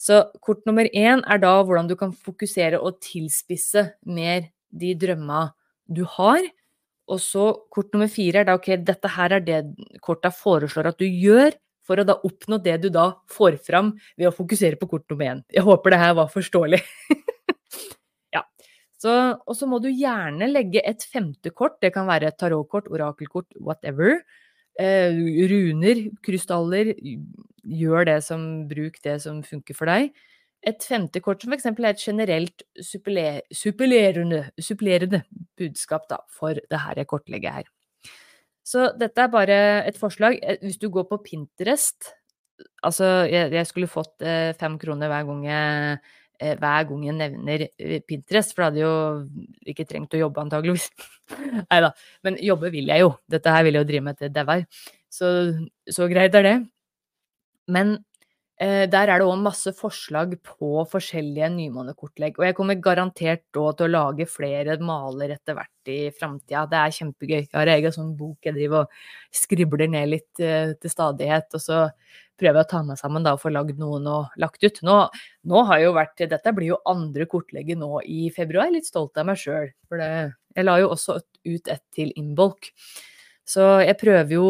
[0.00, 5.46] Så kort nummer én er da hvordan du kan fokusere og tilspisse mer de drømma
[5.88, 6.44] du har.
[7.08, 9.60] Og så kort nummer fire er da ok, dette her er det
[10.04, 11.54] korta foreslår at du gjør
[11.84, 15.34] for å da oppnå det du da får fram ved å fokusere på kort nummer
[15.34, 15.44] én.
[15.52, 16.80] Jeg håper det her var forståelig.
[19.04, 23.50] og så må du gjerne legge et femte kort, det kan være et tarotkort, orakelkort,
[23.60, 24.20] whatever.
[24.80, 25.14] Eh,
[25.50, 26.94] runer, krystaller,
[27.64, 30.10] gjør det som, bruk det som funker for deg.
[30.64, 31.66] Et femte kort som f.eks.
[31.68, 35.22] er et generelt supplerende, supplerende
[35.58, 37.70] budskap da, for det her kortlegget her.
[38.64, 40.40] Så dette er bare et forslag.
[40.42, 42.14] Eh, hvis du går på Pinterest
[42.86, 45.96] Altså, jeg, jeg skulle fått eh, fem kroner hver gang jeg
[46.40, 48.94] hver gang jeg nevner eh, Pinterest, for da hadde jo
[49.70, 50.90] ikke trengt å jobbe, antageligvis.
[51.70, 51.92] Nei da,
[52.26, 53.12] men jobbe vil jeg jo.
[53.30, 54.66] Dette her vil jeg jo drive med til dauer.
[55.12, 55.28] Så,
[55.90, 56.56] så greit er det.
[57.70, 57.94] Men
[58.60, 62.40] eh, der er det òg masse forslag på forskjellige nymånekortlegg.
[62.40, 66.66] Og jeg kommer garantert da til å lage flere maler etter hvert i framtida.
[66.70, 67.38] Det er kjempegøy.
[67.44, 71.48] Jeg har egen sånn bok jeg driver og skribler ned litt eh, til stadighet.
[71.54, 71.84] Og så
[72.40, 74.80] prøver å ta meg sammen da, og få lagd noen og lagt ut.
[74.86, 74.96] Nå,
[75.50, 78.66] nå har jo vært, Dette blir jo andre kortlegget nå i februar.
[78.66, 79.70] Jeg er litt stolt av meg sjøl.
[79.88, 80.10] For det,
[80.56, 82.70] jeg la jo også ut et til Inbolk.
[83.46, 84.48] Så jeg prøver jo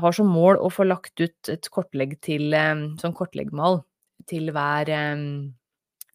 [0.00, 2.54] har som mål å få lagt ut et kortlegg til
[2.98, 3.84] sånn kortleggmal
[4.26, 4.90] til hver,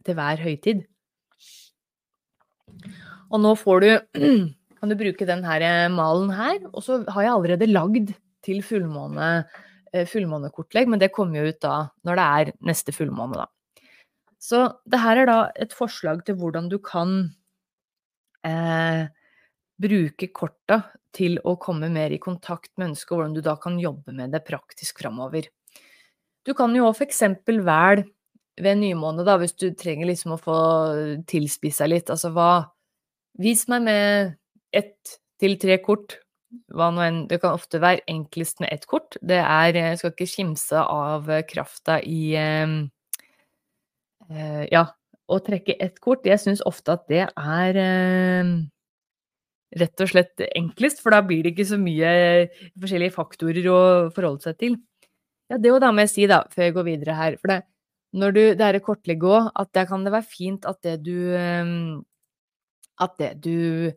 [0.04, 0.84] til hver høytid.
[3.30, 3.90] Og nå får du
[4.80, 8.12] kan du bruke den her malen her, og så har jeg allerede lagd
[8.44, 9.69] til fullmåne Eh,
[10.10, 11.76] fullmånekortlegg, men det kommer jo ut da
[12.08, 13.48] når det er neste fullmåne, da.
[14.40, 17.16] Så det her er da et forslag til hvordan du kan
[18.48, 19.10] eh,
[19.80, 20.82] bruke korta
[21.16, 24.32] til å komme mer i kontakt med ønsket, og hvordan du da kan jobbe med
[24.36, 25.50] det praktisk framover.
[26.48, 28.08] Du kan jo òg eksempel velge
[28.60, 30.60] ved nymåne, da, hvis du trenger liksom å få
[31.28, 32.52] tilspissa litt, altså hva
[33.40, 34.34] Vis meg med
[34.76, 36.18] ett til tre kort
[36.50, 39.18] enn, det kan ofte være enklest med ett kort.
[39.22, 42.88] Det er Jeg skal ikke kimse av krafta i eh,
[44.72, 44.86] Ja,
[45.30, 46.26] å trekke ett kort.
[46.26, 48.54] Jeg syns ofte at det er eh,
[49.78, 53.82] rett og slett enklest, for da blir det ikke så mye forskjellige faktorer å
[54.16, 54.78] forholde seg til.
[55.50, 57.38] Ja, det da må jeg si, da, før jeg går videre her.
[57.42, 57.64] For det,
[58.18, 61.34] når du, det er kortlegge òg, at der kan det være fint at det du
[63.00, 63.92] At det du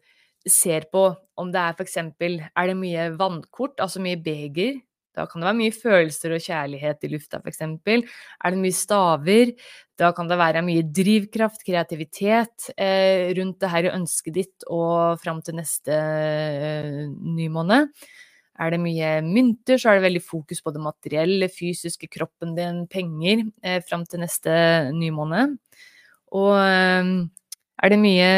[0.48, 4.80] ser på om det er eksempel Er det mye vannkort, altså mye beger?
[5.12, 8.04] Da kan det være mye følelser og kjærlighet i lufta, eksempel.
[8.40, 9.52] Er det mye staver?
[10.00, 15.42] Da kan det være mye drivkraft, kreativitet eh, rundt det her ønsket ditt og fram
[15.44, 17.92] til neste eh, nymåned.
[18.62, 22.86] Er det mye mynter, så er det veldig fokus på det materielle, fysiske, kroppen din,
[22.88, 24.52] penger, eh, fram til neste
[24.96, 25.58] nymåned.
[26.32, 27.12] Og eh,
[27.82, 28.28] er det mye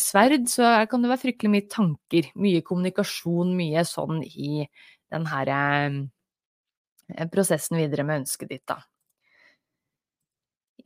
[0.00, 4.64] sverd, så kan det være fryktelig mye tanker, mye kommunikasjon, mye sånn i
[5.12, 8.78] den her eh, prosessen videre med ønsket ditt, da.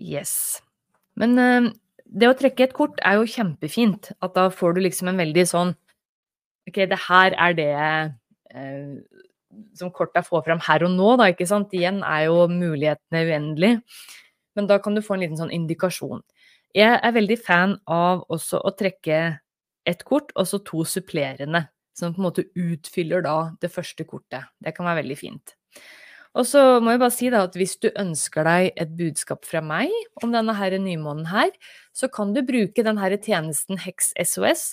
[0.00, 0.34] Yes.
[1.20, 1.70] Men eh,
[2.04, 4.10] det å trekke et kort er jo kjempefint.
[4.24, 5.74] At da får du liksom en veldig sånn
[6.64, 8.92] Ok, det her er det eh,
[9.76, 11.74] som korta får fram her og nå, da, ikke sant.
[11.76, 13.82] Igjen er jo mulighetene uendelige.
[14.56, 16.22] Men da kan du få en liten sånn indikasjon.
[16.74, 19.18] Jeg er veldig fan av også å trekke
[19.86, 24.48] ett kort, og så to supplerende, som på en måte utfyller da det første kortet.
[24.58, 25.54] Det kan være veldig fint.
[26.34, 29.60] Og så må jeg bare si da at hvis du ønsker deg et budskap fra
[29.62, 29.92] meg
[30.24, 31.52] om denne her nymånen her,
[31.94, 34.72] så kan du bruke denne tjenesten Heks SOS.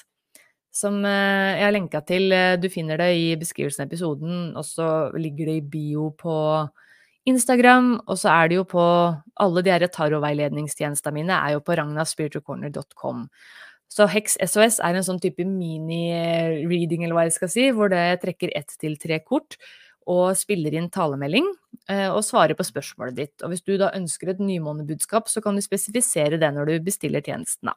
[0.74, 2.34] som eh, jeg har lenka til.
[2.58, 6.34] Du finner det i beskrivelsen av episoden, og så ligger det i bio på
[7.30, 8.84] Instagram, og så er det jo på
[9.42, 13.28] Alle de her tarotveiledningstjenestene mine er jo på ragnaspiritualcorner.com.
[13.92, 18.22] Så Hex SOS er en sånn type mini-reading, eller hva jeg skal si, hvor det
[18.22, 19.58] trekker ett til tre kort
[20.10, 21.46] og spiller inn talemelding
[21.92, 23.36] eh, og svarer på spørsmålet ditt.
[23.44, 27.26] Og hvis du da ønsker et nymånebudskap, så kan du spesifisere det når du bestiller
[27.26, 27.76] tjenesten, da.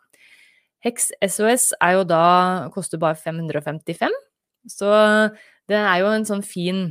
[0.84, 2.24] Hex SOS er jo da
[2.74, 4.12] koster bare 555,
[4.68, 4.90] så
[5.68, 6.82] det er jo en sånn fin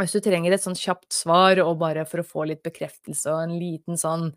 [0.00, 3.42] Hvis du trenger et sånn kjapt svar og bare for å få litt bekreftelse og
[3.44, 4.30] en liten sånn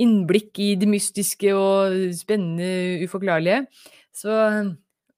[0.00, 3.66] innblikk i det mystiske og spennende, uforklarlige,
[4.16, 4.38] så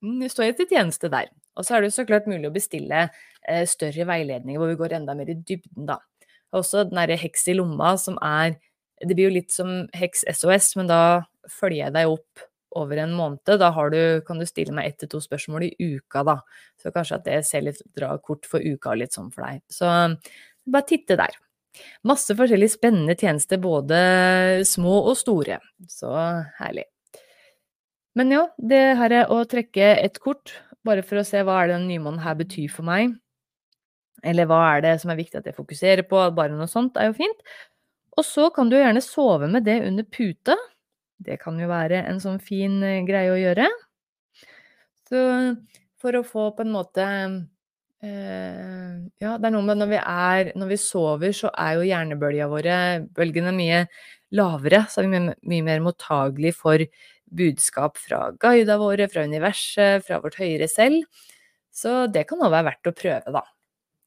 [0.02, 1.30] mm, står jeg til tjeneste der.
[1.54, 4.96] Og så er det så klart mulig å bestille eh, større veiledninger hvor vi går
[4.98, 6.00] enda mer i dybden, da.
[6.54, 8.54] Også den derre Heks i lomma som er
[9.02, 12.44] Det blir jo litt som Heks SOS, men da følger jeg deg opp
[12.78, 13.42] over en måned.
[13.60, 16.38] Da du, kan du stille meg ett til to spørsmål i uka, da.
[16.80, 19.62] Så kanskje at det ser litt dra kort for uka litt sånn for deg.
[19.72, 19.88] Så
[20.64, 21.37] bare titte der.
[22.06, 23.98] Masse forskjellige spennende tjenester, både
[24.68, 25.58] små og store.
[25.90, 26.12] Så
[26.60, 26.87] herlig.
[28.14, 30.54] Men jo, det her er å trekke et kort,
[30.87, 33.16] bare for å se hva er det den nymånen her betyr for meg.
[34.24, 37.10] Eller hva er det som er viktig at jeg fokuserer på, bare noe sånt er
[37.10, 37.42] jo fint.
[38.14, 40.54] Og så kan du gjerne sove med det under puta,
[41.22, 43.68] det kan jo være en sånn fin eh, greie å gjøre.
[45.09, 45.20] Så
[46.00, 47.05] for å få på en måte
[48.05, 51.85] eh, Ja, det er noe med når vi er Når vi sover, så er jo
[51.88, 52.77] hjernebølgene våre
[53.16, 53.83] Bølgene mye
[54.35, 56.83] lavere, så er vi mye, mye mer mottagelige for
[57.35, 61.05] budskap fra guidene våre, fra universet, fra vårt høyere selv.
[61.74, 63.44] Så det kan også være verdt å prøve, da.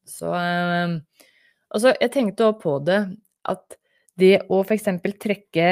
[0.08, 0.98] Så eh,
[1.67, 3.02] Altså, jeg tenkte òg på det
[3.52, 3.76] at
[4.20, 5.65] det å eksempel trekke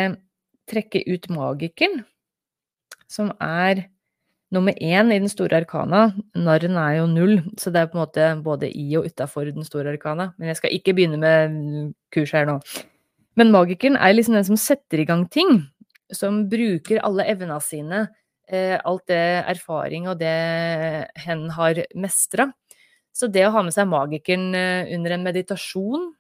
[0.69, 2.04] trekke ut magikeren,
[3.12, 3.86] som er
[4.56, 6.10] nummer én i den store arkana.
[6.38, 9.67] Narren er jo null, så det er på en måte både i og utafor den
[9.67, 10.32] store arkana.
[10.38, 12.60] Men jeg skal ikke begynne med kurs her nå.
[13.36, 15.65] Men magikeren er liksom den som setter i gang ting.
[16.13, 18.06] Som bruker alle evnene sine,
[18.47, 22.51] eh, alt det erfaring og det hen har mestra.
[23.15, 26.12] Så det å ha med seg magikeren eh, under en meditasjon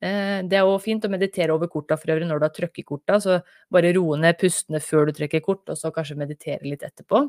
[0.00, 3.18] det er òg fint å meditere over korta for øvrig når du har trykket korta,
[3.20, 3.40] så
[3.72, 7.26] bare roe ned pustene før du trekker kort, og så kanskje meditere litt etterpå.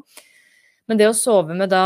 [0.87, 1.85] Men det å sove med da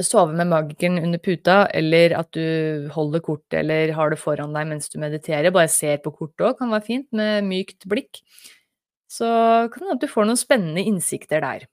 [0.00, 4.70] Sove med magikeren under puta, eller at du holder kortet eller har det foran deg
[4.70, 8.22] mens du mediterer, bare ser på kortet òg, kan være fint med mykt blikk.
[9.12, 9.28] Så
[9.68, 11.66] kan det hende at du får noen spennende innsikter der.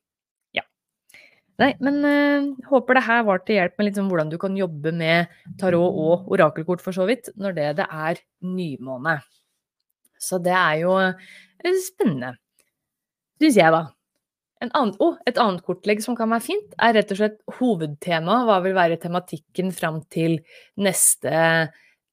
[1.60, 4.94] Nei, men uh, håper det her var til hjelp med liksom hvordan du kan jobbe
[4.96, 9.18] med tarot og orakelkort, for så vidt, når det, det er nymåne.
[10.20, 12.34] Så det er jo øh, spennende,
[13.40, 13.86] syns jeg, da.
[14.60, 18.42] Annen, oh, et annet kortlegg som kan være fint, er rett og slett hovedtema.
[18.48, 20.42] Hva vil være tematikken fram til
[20.84, 21.32] neste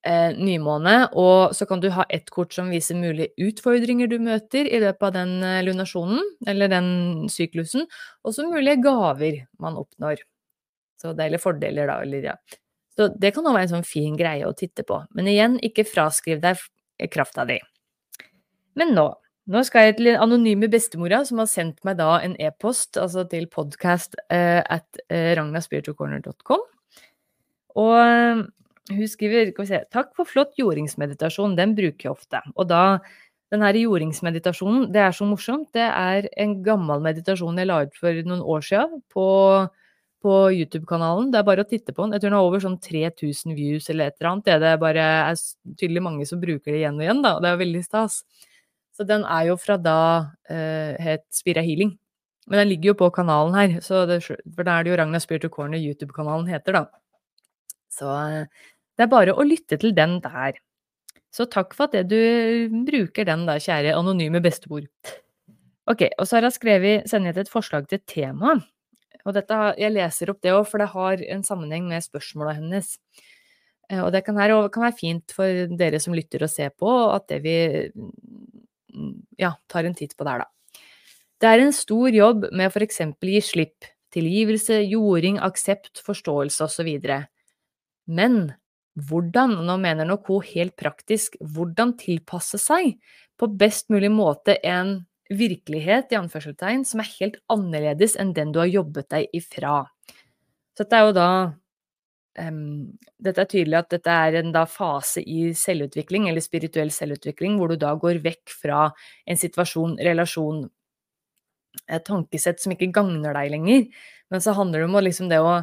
[0.07, 4.69] eh, nymåne, og så kan du ha ett kort som viser mulige utfordringer du møter
[4.69, 6.89] i løpet av den eh, lunasjonen, eller den
[7.33, 7.85] syklusen,
[8.25, 10.23] og så mulige gaver man oppnår.
[10.97, 12.39] Så det gjelder fordeler, da, eller ja.
[12.97, 15.03] Så det kan også være en sånn fin greie å titte på.
[15.13, 16.63] Men igjen, ikke fraskriv deg
[17.13, 17.59] krafta di.
[18.77, 19.11] Men nå
[19.47, 23.23] nå skal jeg til den anonyme bestemora som har sendt meg da en e-post altså
[23.31, 26.65] til podcast uh, at uh, ragnaspiritualcorner.com.
[27.79, 28.43] Og
[28.91, 32.43] hun skriver se, takk for flott jordingsmeditasjon, den bruker jeg ofte.
[32.55, 32.99] Og da,
[33.55, 35.73] den her jordingsmeditasjonen, det er så morsomt.
[35.75, 39.27] Det er en gammel meditasjon jeg la ut for noen år siden på,
[40.23, 41.33] på YouTube-kanalen.
[41.35, 42.15] Det er bare å titte på den.
[42.15, 44.51] Jeg tror den har over sånn 3000 views eller et eller annet.
[44.51, 45.41] Det er bare er
[45.81, 47.37] tydelig mange som bruker det igjen og igjen, da.
[47.39, 48.21] Og det er veldig stas.
[48.97, 50.01] Så den er jo fra da
[50.49, 51.97] uh, het Spira Healing.
[52.47, 53.75] Men den ligger jo på kanalen her,
[54.07, 56.85] det, for da er det jo Ragna Spirit Corner YouTube-kanalen heter, da.
[57.91, 58.13] Så
[58.97, 60.59] det er bare å lytte til den der.
[61.35, 64.87] Så takk for at du bruker den da, kjære anonyme bestemor.
[65.87, 68.57] Ok, og så har jeg skrevet, sendet et forslag til tema.
[69.27, 72.95] Og dette, jeg leser opp det òg, for det har en sammenheng med spørsmåla hennes.
[73.91, 76.91] Eh, og det kan være, kan være, fint for dere som lytter og ser på,
[77.13, 77.57] at det vi
[79.43, 80.51] ja, tar en titt på der, da.
[81.37, 83.85] Det er en stor jobb med eksempel gi slipp,
[84.15, 86.89] tilgivelse, jording, aksept, forståelse osv.
[88.09, 88.55] Men
[88.97, 92.97] hvordan, nå mener nok hun helt praktisk, hvordan tilpasse seg
[93.37, 98.61] på best mulig måte en virkelighet i anførselstegn som er helt annerledes enn den du
[98.63, 99.83] har jobbet deg ifra.
[100.77, 101.29] Så dette er jo da
[102.41, 107.57] um, Dette er tydelig at dette er en da fase i selvutvikling, eller spirituell selvutvikling,
[107.59, 108.91] hvor du da går vekk fra
[109.27, 110.67] en situasjon, relasjon,
[111.89, 113.87] et tankesett som ikke gagner deg lenger.
[114.33, 115.57] Men så handler det om liksom det å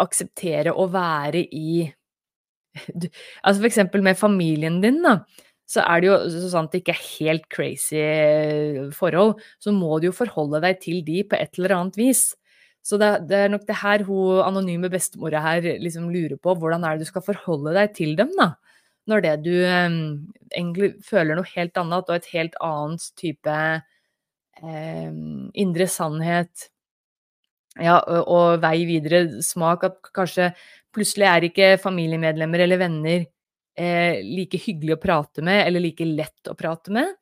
[0.00, 1.88] akseptere å være i
[3.00, 3.08] du,
[3.42, 5.20] Altså eksempel med familien din, da.
[5.70, 6.16] Så er det jo
[6.50, 10.80] sånn at det ikke er helt crazy eh, forhold, så må du jo forholde deg
[10.82, 12.24] til de på et eller annet vis.
[12.82, 16.56] Så det, det er nok det her hun anonyme bestemora her liksom lurer på.
[16.58, 18.54] Hvordan er det du skal forholde deg til dem, da?
[19.10, 20.00] Når det du um,
[20.50, 23.56] egentlig føler noe helt annet, og et helt annet type
[24.62, 26.70] um, indre sannhet
[27.78, 30.50] ja, og, og vei videre, smak, at kanskje
[30.94, 33.26] plutselig er ikke familiemedlemmer eller venner
[33.78, 37.12] eh, like hyggelig å prate med, eller like lett å prate med.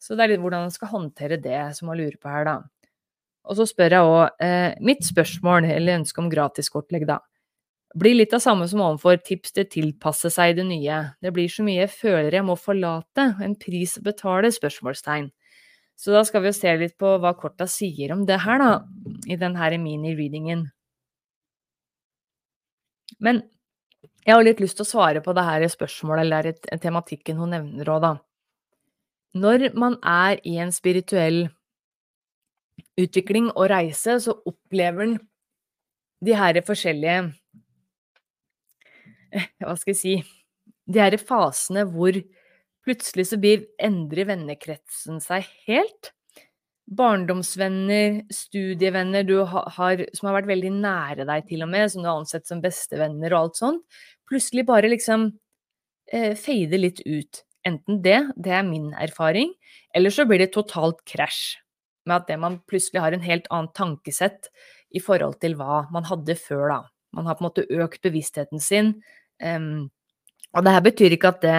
[0.00, 2.56] Så det er litt hvordan man skal håndtere det, som man lurer på her, da.
[3.44, 7.20] Og så spør jeg òg eh, Mitt spørsmål, eller ønske om gratiskortlegg, da.
[7.94, 10.98] Blir litt av samme som ovenfor tips til tilpasse seg det nye.
[11.22, 14.50] Det blir så mye jeg føler jeg må forlate, en pris å betale?
[14.52, 15.28] spørsmålstegn.
[15.94, 18.72] Så da skal vi jo se litt på hva korta sier om det her, da,
[19.30, 20.66] i denne mini-readingen.
[23.24, 23.42] Men
[24.24, 27.90] jeg har litt lyst til å svare på det her spørsmålet, eller tematikken hun nevner
[27.92, 28.14] òg, da.
[29.34, 31.48] Når man er i en spirituell
[33.00, 35.16] utvikling og reise, så opplever en
[36.24, 37.32] de her forskjellige
[39.60, 40.14] Hva skal jeg si
[40.88, 42.16] De her fasene hvor
[42.84, 46.12] plutselig så blir endrer vennekretsen seg helt.
[46.84, 52.10] Barndomsvenner, studievenner du har, som har vært veldig nære deg til og med, som du
[52.10, 55.30] har ansett som bestevenner og alt sånt, plutselig bare liksom
[56.12, 57.40] eh, fader litt ut.
[57.64, 59.54] Enten det, det er min erfaring,
[59.96, 61.56] eller så blir det totalt krasj
[62.04, 64.50] med at det man plutselig har en helt annet tankesett
[64.94, 66.80] i forhold til hva man hadde før, da.
[67.16, 68.96] Man har på en måte økt bevisstheten sin.
[69.40, 69.88] Um,
[70.52, 71.58] og det her betyr ikke at det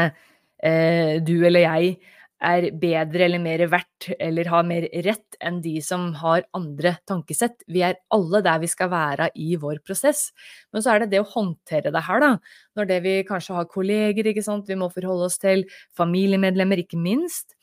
[0.64, 1.96] eh, du eller jeg
[2.44, 7.64] er bedre eller mer verdt eller har mer rett enn de som har andre tankesett.
[7.72, 10.28] Vi er alle der vi skal være i vår prosess.
[10.74, 12.32] Men så er det det å håndtere det her, da.
[12.76, 15.66] Når det vi kanskje har kolleger, ikke sant, vi må forholde oss til
[15.98, 17.56] familiemedlemmer, ikke minst.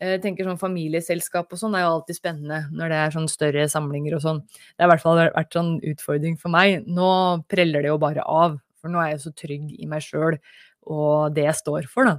[0.00, 3.68] Jeg tenker sånn Familieselskap og sånn er jo alltid spennende når det er sånn større
[3.70, 4.40] samlinger og sånn.
[4.74, 6.88] Det har i hvert fall vært sånn utfordring for meg.
[6.90, 7.10] Nå
[7.50, 10.40] preller det jo bare av, for nå er jeg så trygg i meg sjøl
[10.90, 12.18] og det jeg står for, da.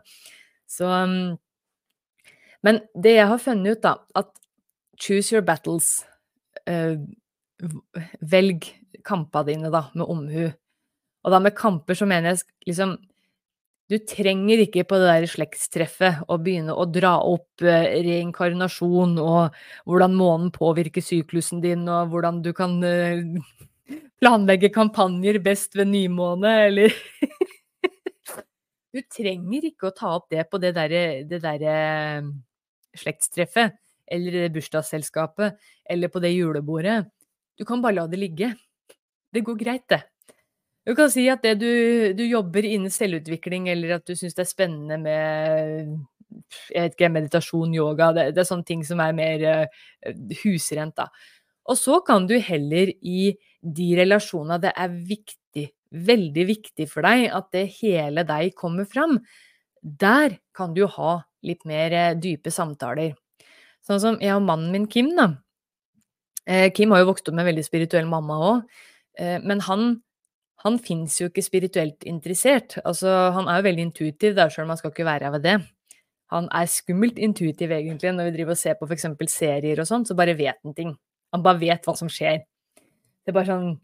[0.66, 1.36] Så um,
[2.66, 4.32] Men det jeg har funnet ut, da, at
[4.99, 5.99] choose your battles.
[6.66, 6.97] Uh,
[8.26, 8.66] velg
[9.05, 10.47] kampene dine, da, med omhu.
[11.26, 12.97] Og da med kamper så mener jeg liksom
[13.86, 19.53] du trenger ikke på det der slektstreffet å begynne å dra opp eh, reinkarnasjon og
[19.86, 23.22] hvordan månen påvirker syklusen din, og hvordan du kan eh,
[24.22, 26.97] planlegge kampanjer best ved nymåne, eller
[28.95, 32.28] Du trenger ikke å ta opp det på det derre der eh,
[33.00, 33.76] slektstreffet,
[34.12, 35.56] eller det bursdagsselskapet,
[35.89, 37.04] eller på det julebordet.
[37.58, 38.52] Du kan bare la det ligge.
[39.34, 40.04] Det går greit, det.
[40.86, 41.70] Du kan si at det du,
[42.14, 45.96] du jobber innen selvutvikling, eller at du syns det er spennende med
[46.70, 50.12] jeg vet ikke, meditasjon, yoga, det, det er sånne ting som er mer uh,
[50.43, 51.08] husrent, da.
[51.72, 53.32] Og så kan du heller i
[53.66, 55.66] de relasjonene det er viktig,
[56.06, 59.18] veldig viktig for deg at det hele deg kommer fram,
[59.82, 63.14] der kan du ha litt mer uh, dype samtaler.
[63.86, 65.30] Sånn som jeg og mannen min Kim, da.
[66.46, 68.82] Eh, Kim har jo vokst opp med en veldig spirituell mamma òg,
[69.18, 69.96] eh, men han
[70.66, 72.80] han fins jo ikke spirituelt interessert.
[72.89, 75.56] Altså, han er jo veldig intuitiv, da, sjøl om han skal ikke være ved det.
[76.34, 79.06] Han er skummelt intuitiv, egentlig, når vi driver og ser på f.eks.
[79.30, 80.96] serier og sånn, så bare vet han ting.
[81.36, 82.41] Han bare vet hva som skjer.
[82.80, 83.76] Det er bare sånn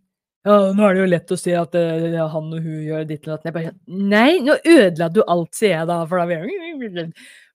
[0.41, 3.27] Ja, nå er det jo lett å si at ja, han og hun gjør ditt
[3.27, 3.61] eller datt.
[3.69, 5.99] Sånn Nei, nå ødela du alt, sier jeg da.
[6.09, 7.05] For da,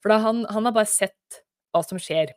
[0.06, 1.40] for da han, han, har bare sett
[1.74, 2.30] hva som skjer.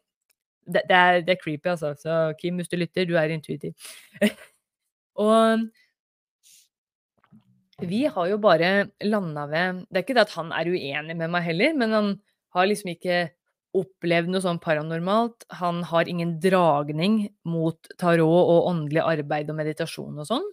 [0.66, 1.94] Det, det, er, det er creepy, altså.
[2.02, 3.76] Så Kim, hvis du lytter, du er intuitiv.
[5.22, 5.68] og
[7.86, 11.30] vi har jo bare landa ved Det er ikke det at han er uenig med
[11.32, 12.10] meg heller, men han
[12.58, 13.20] har liksom ikke
[13.78, 15.46] opplevd noe sånn paranormalt.
[15.62, 20.50] Han har ingen dragning mot tarot og åndelig arbeid og meditasjon og sånn.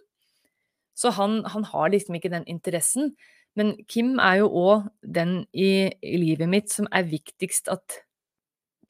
[0.97, 3.15] Så han, han, har liksom ikke den interessen.
[3.57, 8.01] Men Kim er jo òg den i, i, livet mitt som er viktigst at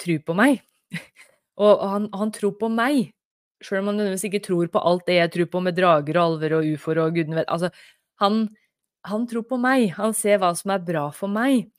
[0.02, 0.60] tror på meg.
[1.64, 3.14] og han, han tror på meg.
[3.64, 6.24] Sjøl om han nødvendigvis ikke tror på alt det jeg tror på med drager og
[6.24, 7.72] alver og ufoer og gudene vet Altså,
[8.22, 8.44] han,
[9.08, 11.72] han tror på meg, han ser hva som er bra for meg.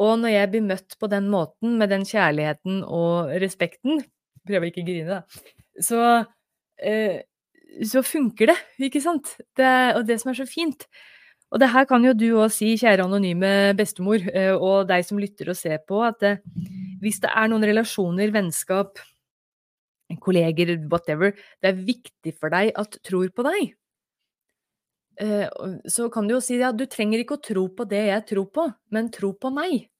[0.00, 4.00] Og når jeg blir møtt på den måten, med den kjærligheten og respekten
[4.48, 5.50] Prøver ikke å grine, da.
[5.84, 5.98] Så,
[6.80, 7.20] eh,
[7.84, 8.54] så funker det,
[8.88, 9.34] ikke sant?
[9.58, 9.68] Det,
[9.98, 10.86] og det som er så fint.
[11.50, 15.18] Og det her kan jo du òg si, kjære anonyme bestemor, eh, og deg som
[15.18, 16.22] lytter og ser på, at
[17.02, 19.00] hvis det er noen relasjoner, vennskap,
[20.22, 23.74] kolleger, whatever, det er viktig for deg at tror på deg.
[25.20, 25.48] Eh,
[25.90, 28.48] så kan du jo si at du trenger ikke å tro på det jeg tror
[28.54, 29.90] på, men tro på meg.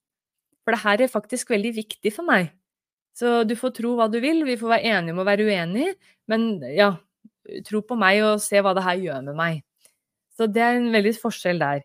[0.64, 2.52] For det her er faktisk veldig viktig for meg.
[3.16, 5.96] Så du får tro hva du vil, vi får være enige om å være uenige,
[6.30, 6.94] men ja,
[7.66, 9.60] tro på meg og se hva det her gjør med meg.
[10.40, 11.82] Så det er en veldig forskjell der.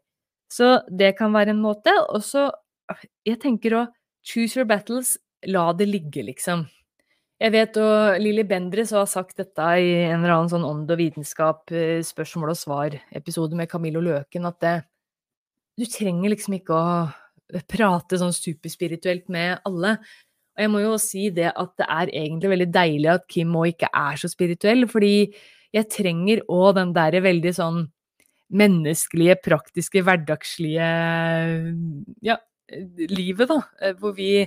[0.51, 1.91] Så det kan være en måte.
[2.15, 2.51] Og så
[3.25, 3.87] Jeg tenker å
[4.21, 5.15] choose your battles,
[5.49, 6.67] la det ligge, liksom.
[7.41, 10.99] Jeg vet, og Lilly Bendriss har sagt dette i en eller annen sånn ånd og
[10.99, 14.75] vitenskap, eh, spørsmål og svar-episode med Camillo Løken, at det,
[15.81, 19.97] du trenger liksom ikke å prate sånn superspirituelt med alle.
[20.55, 23.73] Og jeg må jo si det at det er egentlig veldig deilig at Kim òg
[23.73, 25.33] ikke er så spirituell, fordi
[25.73, 27.83] jeg trenger òg den derre veldig sånn
[28.53, 30.89] menneskelige, praktiske, hverdagslige
[32.25, 32.37] ja,
[33.09, 33.59] livet, da.
[33.99, 34.43] Hvor vi,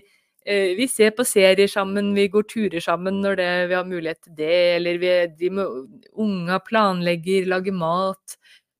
[0.47, 4.23] eh, vi ser på serier sammen, vi går turer sammen når det, vi har mulighet
[4.23, 5.67] til det, eller vi de med
[6.15, 8.39] unga, planlegger, lager mat,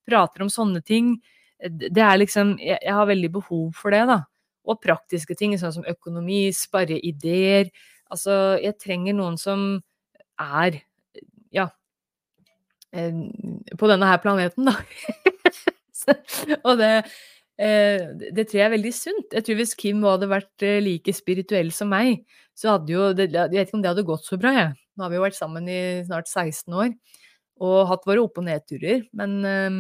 [0.09, 1.17] prater om sånne ting.
[1.59, 4.23] Det er liksom Jeg, jeg har veldig behov for det, da.
[4.69, 7.71] Og praktiske ting, sånn som økonomi, sparre ideer.
[8.13, 9.81] Altså, jeg trenger noen som
[10.39, 10.83] er
[11.51, 11.69] ja,
[12.93, 14.77] på denne her planeten, da.
[16.67, 16.93] og det,
[17.59, 19.35] det tror jeg er veldig sunt.
[19.35, 22.25] Jeg tror hvis Kim hadde vært like spirituell som meg,
[22.59, 24.75] så hadde jo Jeg vet ikke om det hadde gått så bra, jeg.
[24.97, 26.95] Nå har vi jo vært sammen i snart 16 år
[27.65, 29.05] og hatt våre opp- og nedturer.
[29.17, 29.79] Men um,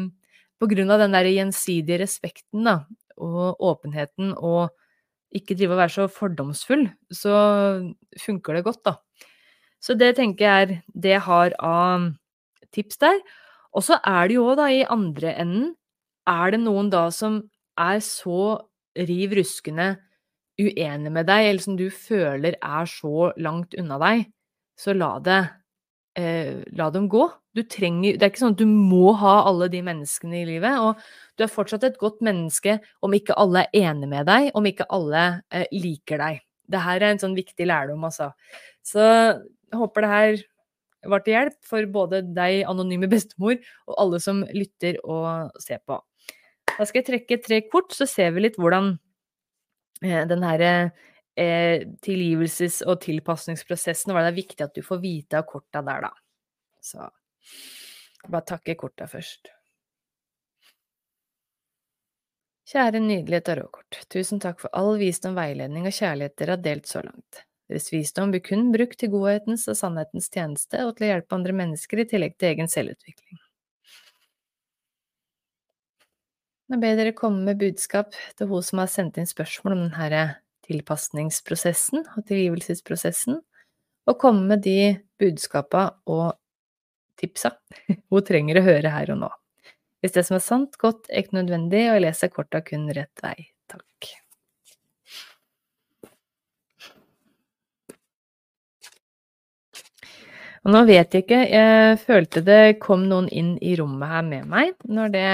[0.59, 2.81] på grunn av den der gjensidige respekten, da,
[3.19, 4.75] og åpenheten, og
[5.35, 7.35] ikke drive og være så fordomsfull, så
[8.23, 8.97] funker det godt, da.
[9.83, 12.09] Så det tenker jeg er det jeg har av
[12.75, 13.21] tips der.
[13.77, 15.75] Og så er det jo da i andre enden
[16.29, 17.41] Er det noen da som
[17.81, 18.59] er så
[18.99, 19.95] riv ruskende
[20.59, 24.25] uenig med deg, eller som du føler er så langt unna deg,
[24.79, 25.39] så la det
[26.19, 27.29] eh, La dem gå.
[27.55, 30.79] Du trenger Det er ikke sånn at du må ha alle de menneskene i livet,
[30.83, 31.01] og
[31.39, 34.89] du er fortsatt et godt menneske om ikke alle er enig med deg, om ikke
[34.95, 36.43] alle eh, liker deg.
[36.69, 38.33] Det her er en sånn viktig lærdom, altså.
[38.85, 40.43] Så jeg håper det her
[41.07, 46.01] var til hjelp for både deg, anonyme bestemor, og alle som lytter og ser på.
[46.75, 48.93] Da skal jeg trekke tre kort, så ser vi litt hvordan
[50.05, 55.41] eh, den her eh, tilgivelses- og tilpasningsprosessen, hva det er viktig at du får vite
[55.41, 56.13] av korta der, da.
[56.83, 57.09] Så
[58.29, 59.51] bare takke korta først.
[62.69, 67.01] Kjære nydelige tarotkort, tusen takk for all visdom, veiledning og kjærlighet dere har delt så
[67.01, 67.48] langt.
[67.69, 71.55] Deres visdom blir kun brukt til godhetens og sannhetens tjeneste og til å hjelpe andre
[71.61, 73.41] mennesker i tillegg til egen selvutvikling.
[76.69, 80.25] Nå ber dere komme med budskap til hun som har sendt inn spørsmål om denne
[80.69, 83.39] tilpasningsprosessen og tilgivelsesprosessen,
[84.09, 86.37] og komme med de budskapa og
[87.21, 87.55] tipsa
[87.89, 89.33] hun trenger å høre her og nå.
[90.05, 93.49] Hvis det som er sant, godt, er nødvendig, og jeg leser korta kun rett vei.
[93.69, 94.13] Takk.
[100.67, 104.49] Og nå vet jeg ikke, jeg følte det kom noen inn i rommet her med
[104.51, 105.25] meg når det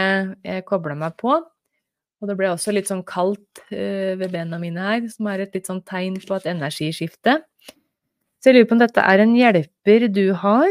[0.44, 1.38] jeg kobla meg på.
[2.22, 5.56] Og det ble også litt sånn kaldt uh, ved bena mine her, som er et
[5.56, 7.38] litt sånn tegn på et energiskifte.
[8.40, 10.68] Så jeg lurer på om dette er en hjelper du har.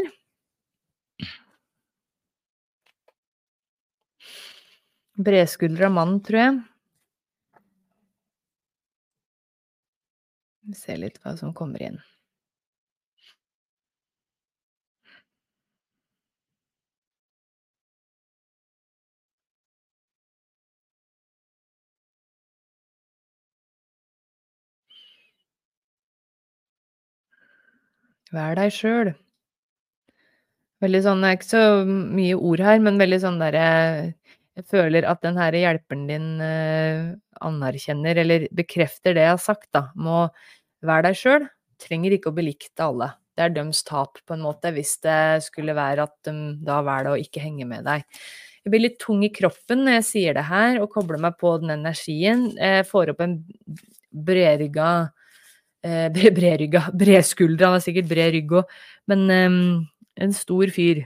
[5.26, 6.56] Bredskuldra mann, tror jeg.
[10.64, 12.02] Vi ser litt hva som kommer inn.
[28.34, 29.14] Vær deg sjøl.
[30.84, 33.66] Veldig sånn Det er ikke så mye ord her, men veldig sånn derre
[34.58, 37.14] Jeg føler at den her hjelperen din eh,
[37.44, 39.88] anerkjenner, eller bekrefter det jeg har sagt, da.
[39.96, 40.28] Må
[40.86, 41.48] være deg sjøl.
[41.82, 43.10] Trenger ikke å bli likt av alle.
[43.34, 47.16] Det er døms tap, på en måte, hvis det skulle være at de da velger
[47.16, 48.06] å ikke henge med deg.
[48.64, 51.56] Jeg blir litt tung i kroppen når jeg sier det her, og kobler meg på
[51.64, 52.46] den energien.
[52.54, 53.40] Jeg får opp en
[54.14, 54.92] bredrygga
[55.86, 58.78] eh, Bredrygga Bredskuldra, han har sikkert bred rygg òg,
[59.12, 59.58] men eh,
[60.24, 61.06] en stor fyr.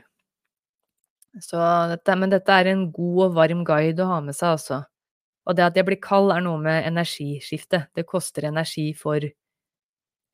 [1.43, 1.61] Så
[1.91, 4.83] dette, men dette er en god og varm guide å ha med seg, altså.
[5.47, 7.91] Og det at jeg blir kald, er noe med energiskiftet.
[7.95, 9.23] Det koster energi for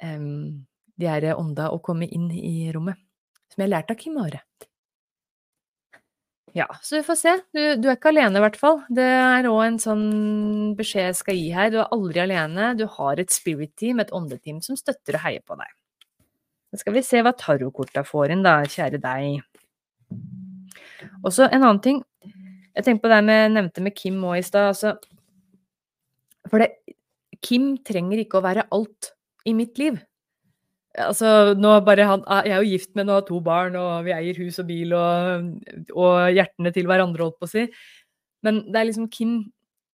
[0.01, 0.63] um,
[0.97, 2.97] de her ånda å komme inn i rommet.
[3.53, 4.41] Som jeg lærte av Kim Are.
[6.51, 7.33] Ja, så vi får se.
[7.55, 8.81] Du, du er ikke alene, i hvert fall.
[8.93, 10.03] Det er òg en sånn
[10.77, 11.71] beskjed jeg skal gi her.
[11.73, 12.73] Du er aldri alene.
[12.77, 15.71] Du har et spirit team, et åndeteam, som støtter og heier på deg.
[16.73, 19.41] Da skal vi se hva tarotkorta får inn, da, kjære deg.
[21.23, 22.03] Og så en annen ting.
[22.73, 24.71] Jeg tenkte på det jeg nevnte med Kim òg i stad.
[24.73, 24.95] Altså,
[26.49, 26.71] for det,
[27.43, 29.13] Kim trenger ikke å være alt
[29.45, 29.97] i mitt liv.
[30.93, 34.37] Altså, nå bare han, jeg er jo gift med nå to barn, og vi eier
[34.43, 35.47] hus og bil og,
[35.97, 37.63] og hjertene til hverandre, holdt på å si.
[38.45, 39.37] Men det er liksom Kim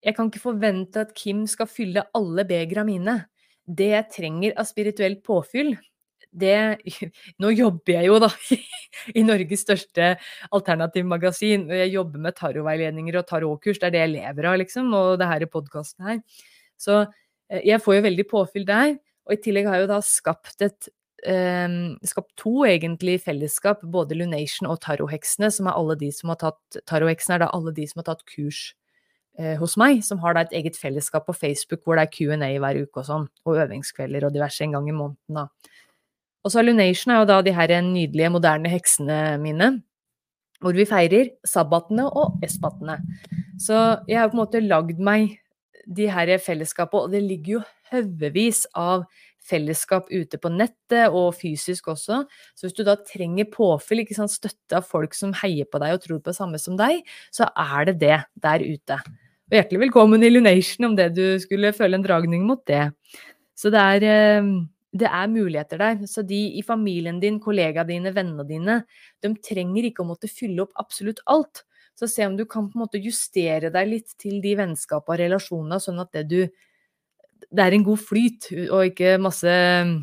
[0.07, 3.19] Jeg kan ikke forvente at Kim skal fylle alle begra mine.
[3.67, 5.75] Det jeg trenger av spirituelt påfyll,
[6.37, 6.79] det
[7.43, 8.31] Nå jobber jeg jo, da,
[9.19, 10.15] i Norges største
[10.55, 11.69] alternativmagasin.
[11.83, 13.81] Jeg jobber med tarotveiledninger og tarotkurs.
[13.81, 14.93] Det er det jeg lever av, liksom.
[14.97, 16.23] Og det her i podkasten her.
[16.81, 18.97] Så eh, jeg får jo veldig påfyll der.
[19.27, 20.89] Og i tillegg har jeg jo da skapt et
[21.27, 26.41] um, skapt to egentlig fellesskap, både Lunation og Taroheksene, som er alle de som har
[26.43, 28.61] tatt Taroheksene er da alle de som har tatt kurs
[29.41, 32.53] uh, hos meg, som har da et eget fellesskap på Facebook hvor det er Q&A
[32.63, 35.49] hver uke og sånn, og øvingskvelder og diverse en gang i måneden, da.
[36.47, 39.73] Og så Lunation er jo da de her nydelige, moderne heksene mine,
[40.63, 43.01] hvor vi feirer sabbatene og esbatene.
[43.61, 43.75] Så
[44.07, 45.35] jeg har på en måte lagd meg
[45.87, 49.07] de her fellesskapene, og det ligger jo haugevis av
[49.47, 52.25] fellesskap ute på nettet og fysisk også.
[52.59, 55.95] Så hvis du da trenger påfyll, ikke sant, støtte av folk som heier på deg
[55.95, 59.01] og tror på det samme som deg, så er det det der ute.
[59.47, 62.89] Og hjertelig velkommen i Lunation om det du skulle føle en dragning mot det.
[63.57, 64.49] Så det er eh,
[64.97, 66.03] det er muligheter der.
[66.09, 68.77] Så de i familien din, kollegaene dine, vennene dine,
[69.23, 71.65] de trenger ikke å måtte fylle opp absolutt alt.
[71.97, 75.23] Så se om du kan på en måte justere deg litt til de vennskapene og
[75.23, 76.41] relasjonene, sånn at det du
[77.47, 79.95] Det er en god flyt, og ikke masse eh,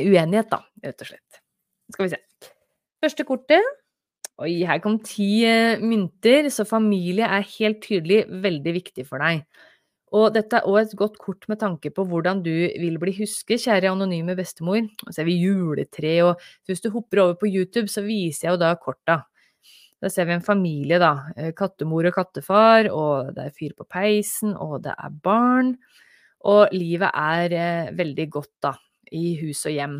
[0.00, 1.40] uenighet, da, rett og slett.
[1.90, 2.20] Skal vi se.
[3.00, 3.76] Første kortet.
[4.40, 9.42] Oi, her kom ti eh, mynter, så familie er helt tydelig veldig viktig for deg.
[10.16, 13.62] Og dette er òg et godt kort med tanke på hvordan du vil bli husket,
[13.62, 14.80] kjære anonyme bestemor.
[15.04, 18.56] Og så ser vi juletre, og hvis du hopper over på YouTube, så viser jeg
[18.56, 19.20] jo da korta.
[20.00, 21.12] Da ser vi en familie, da.
[21.36, 25.74] Eh, kattemor og kattefar, og det er fyr på peisen, og det er barn.
[26.48, 28.74] Og livet er eh, veldig godt, da,
[29.12, 29.98] i hus og hjem.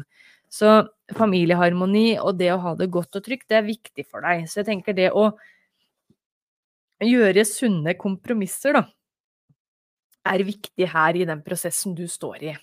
[0.50, 0.80] Så
[1.14, 4.48] familieharmoni og det å ha det godt og trygt, det er viktig for deg.
[4.50, 5.28] Så jeg tenker det å
[7.04, 8.86] gjøre sunne kompromisser, da
[10.28, 12.54] er viktig her i den prosessen du står i.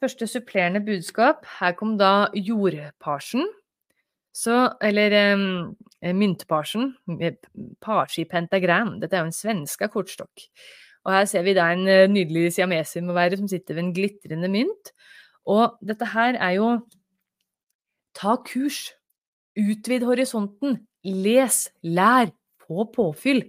[0.00, 1.44] Første supplerende budskap.
[1.58, 3.46] Her kom da jordparsen.
[4.36, 6.94] Så, eller eh, myntparsen.
[7.80, 8.98] parsi pentagram.
[9.00, 10.44] Dette er jo en svenska kortstokk.
[11.06, 13.94] Og her ser vi da en eh, nydelig siameser må være som sitter ved en
[13.94, 14.90] glitrende mynt.
[15.46, 16.70] Og dette her er jo
[18.16, 18.90] Ta kurs.
[19.56, 20.80] Utvid horisonten.
[21.04, 21.68] Les.
[21.84, 22.32] Lær.
[22.66, 23.44] På påfyll.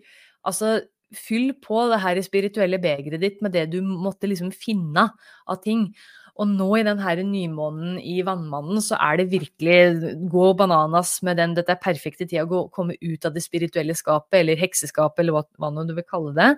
[0.45, 0.82] Altså,
[1.16, 5.08] fyll på det her spirituelle begeret ditt med det du måtte liksom finne
[5.47, 5.88] av ting.
[6.38, 11.39] Og nå i den her nymånen i Vannmannen, så er det virkelig gå bananas med
[11.41, 11.55] den.
[11.57, 15.43] Dette er perfekte tida å komme ut av det spirituelle skapet, eller hekseskapet, eller hva,
[15.57, 16.51] hva du vil kalle det.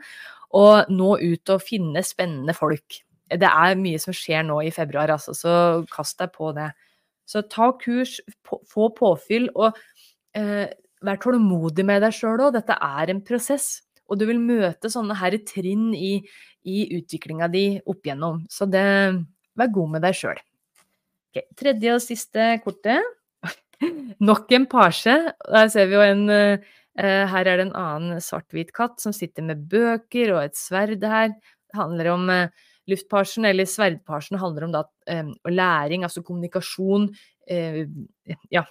[0.59, 2.99] Og nå ut og finne spennende folk.
[3.29, 5.55] Det er mye som skjer nå i februar, altså, så
[5.93, 6.71] kast deg på det.
[7.29, 9.77] Så ta kurs, få påfyll, og
[10.35, 10.65] eh,
[11.05, 12.55] vær tålmodig med deg sjøl òg.
[12.57, 13.77] Dette er en prosess.
[14.09, 16.17] Og du vil møte sånne her trinn i,
[16.65, 18.41] i utviklinga di opp igjennom.
[18.49, 18.87] Så det
[19.57, 20.41] Vær god med deg sjøl.
[21.29, 23.05] Okay, tredje og siste kortet.
[24.29, 25.15] Nok en pasje.
[25.45, 26.57] Der ser vi jo en uh,
[26.99, 31.31] Her er det en annen svart-hvit katt som sitter med bøker og et sverd her.
[31.69, 34.83] Det handler om uh, Luftpasjen, eller sverdpasjen, handler om da,
[35.13, 37.09] um, læring, altså kommunikasjon.
[37.49, 37.85] Uh,
[38.53, 38.65] ja,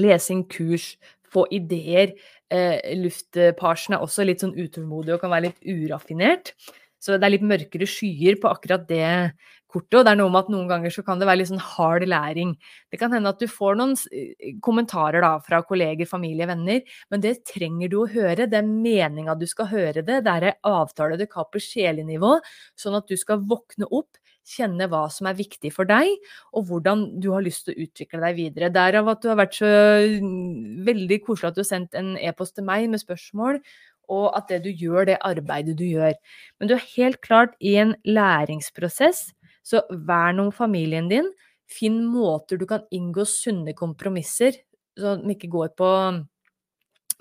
[0.00, 0.94] lesing, kurs,
[1.28, 2.14] få ideer.
[2.48, 6.54] Uh, luftpasjen er også litt sånn utålmodig og kan være litt uraffinert.
[6.98, 9.06] Så det er litt mørkere skyer på akkurat det
[9.70, 10.00] kortet.
[10.00, 12.06] Og det er noe med at noen ganger så kan det være litt sånn hard
[12.08, 12.54] læring.
[12.90, 16.80] Det kan hende at du får noen eh, kommentarer da fra kolleger, familie, venner,
[17.12, 18.48] men det trenger du å høre.
[18.48, 20.22] Det er meninga du skal høre det.
[20.26, 22.38] Det er en avtale du har på sjelenivå,
[22.78, 26.08] sånn at du skal våkne opp kjenne hva som er viktig for deg,
[26.56, 28.72] og hvordan du har lyst til å utvikle deg videre.
[28.72, 32.56] Derav at du har vært så mm, veldig koselig at du har sendt en e-post
[32.58, 33.60] til meg med spørsmål,
[34.08, 36.14] og at det du gjør, det arbeidet du gjør.
[36.58, 39.28] Men du er helt klart i en læringsprosess,
[39.68, 41.28] så vern om familien din.
[41.68, 44.56] Finn måter du kan inngå sunne kompromisser,
[44.96, 45.90] så den ikke går på,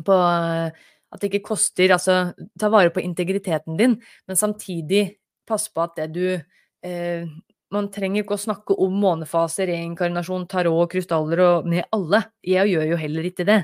[0.08, 5.18] på at det ikke koster Altså, ta vare på integriteten din, men samtidig
[5.48, 7.28] pass på at det du eh,
[7.74, 12.24] man trenger ikke å snakke om månefase, reinkarnasjon, tarot, krystaller og med alle.
[12.46, 13.58] Jeg gjør jo heller ikke det.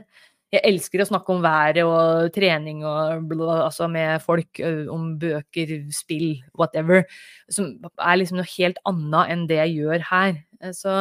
[0.53, 4.61] Jeg elsker å snakke om været og trening og bla, altså med folk,
[4.93, 7.07] om bøker, spill, whatever,
[7.49, 10.35] som er liksom noe helt annet enn det jeg gjør her.
[10.77, 10.97] Så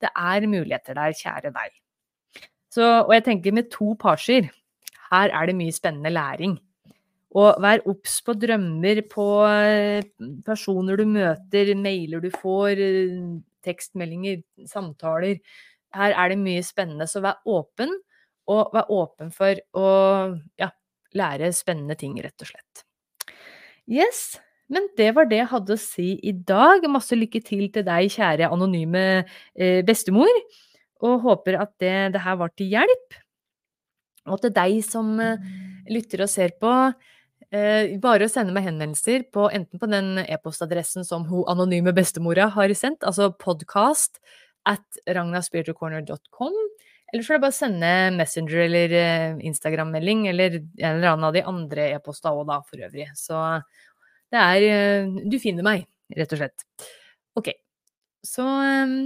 [0.00, 1.74] det er muligheter der, kjære deg.
[2.72, 4.48] Så, og jeg tenker med to parser,
[5.12, 6.56] her er det mye spennende læring.
[7.34, 10.06] Og vær obs på drømmer, på eh,
[10.46, 13.14] personer du møter, mailer du får, eh,
[13.66, 15.40] tekstmeldinger, samtaler.
[15.94, 17.90] Her er det mye spennende, så vær åpen,
[18.50, 19.88] og vær åpen for å
[20.60, 20.70] ja,
[21.16, 22.84] lære spennende ting, rett og slett.
[23.90, 24.36] Yes,
[24.72, 26.86] men det var det jeg hadde å si i dag.
[26.90, 30.32] Masse lykke til til deg, kjære anonyme eh, bestemor,
[31.04, 33.18] og håper at det, det, her var til hjelp.
[34.32, 35.42] Og til deg som eh,
[35.92, 36.72] lytter og ser på,
[37.50, 42.48] eh, bare å sende meg henvendelser på enten på den e-postadressen som hun anonyme bestemora
[42.56, 44.16] har sendt, altså podcast
[44.64, 46.56] at ragnaspiritualcorner.com,
[47.14, 47.88] eller så er det bare å sende
[48.18, 52.82] Messenger eller eh, Instagram-melding, eller en eller annen av de andre e-posta òg, da, for
[52.82, 53.06] øvrig.
[53.14, 53.38] Så
[54.34, 55.84] det er eh, Du finner meg,
[56.18, 56.64] rett og slett.
[57.38, 57.52] Ok.
[58.26, 58.96] Så eh,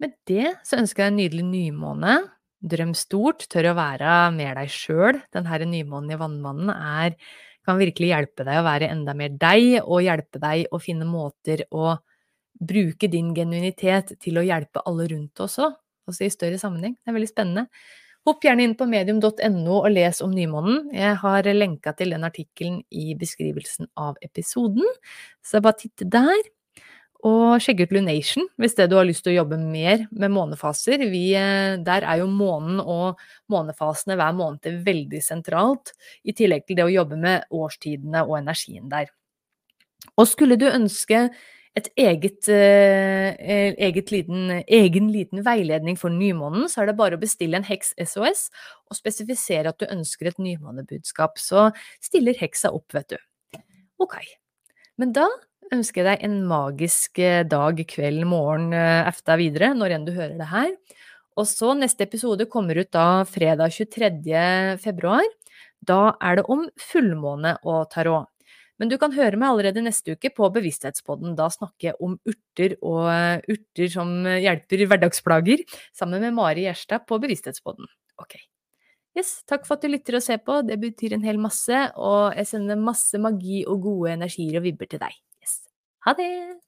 [0.00, 2.14] med det så ønsker jeg en nydelig nymåne.
[2.64, 5.20] Drøm stort, tør å være mer deg sjøl.
[5.36, 7.18] Denne nymånen i Vannmannen er,
[7.68, 11.66] kan virkelig hjelpe deg å være enda mer deg, og hjelpe deg å finne måter
[11.76, 11.98] å
[12.58, 15.76] bruke din genuinitet til å hjelpe alle rundt òg,
[16.08, 16.96] også i større sammenheng.
[16.98, 17.66] Det er veldig spennende.
[18.28, 20.90] Hopp gjerne inn på medium.no og les om nymånen.
[20.92, 24.84] Jeg har lenka til den artikkelen i beskrivelsen av episoden,
[25.44, 26.48] så bare titt der.
[27.26, 31.02] Og sjekk ut Lunation hvis det du har lyst til å jobbe mer med månefaser.
[31.10, 33.18] Vi, eh, der er jo månen og
[33.50, 38.86] månefasene hver måned veldig sentralt, i tillegg til det å jobbe med årstidene og energien
[38.92, 39.10] der.
[40.14, 41.28] Og skulle du ønske
[41.78, 47.16] et eget, eh, eh, eget liten, egen liten veiledning for nymånen, så er det bare
[47.16, 48.48] å bestille en Heks SOS
[48.90, 51.38] og spesifisere at du ønsker et nymånebudskap.
[51.38, 51.70] Så
[52.04, 53.18] stiller heksa opp, vet du.
[54.02, 54.18] Ok.
[54.98, 55.26] Men da
[55.74, 60.14] ønsker jeg deg en magisk eh, dag, kveld, morgen, eh, efta videre, når enn du
[60.16, 60.72] hører det her.
[61.38, 64.78] Og så neste episode kommer ut da fredag 23.
[64.82, 65.26] februar.
[65.86, 68.26] Da er det om fullmåne og tarot.
[68.78, 71.34] Men du kan høre meg allerede neste uke på Bevissthetspodden.
[71.38, 75.64] Da snakker jeg om urter og eh, urter som hjelper hverdagsplager,
[75.96, 77.90] sammen med Mari Gjerstad på Bevissthetspodden.
[78.22, 78.38] Ok.
[79.18, 82.36] Yes, takk for at du lytter og ser på, det betyr en hel masse, og
[82.38, 85.16] jeg sender masse magi og gode energier og vibber til deg.
[86.06, 86.58] Ha det!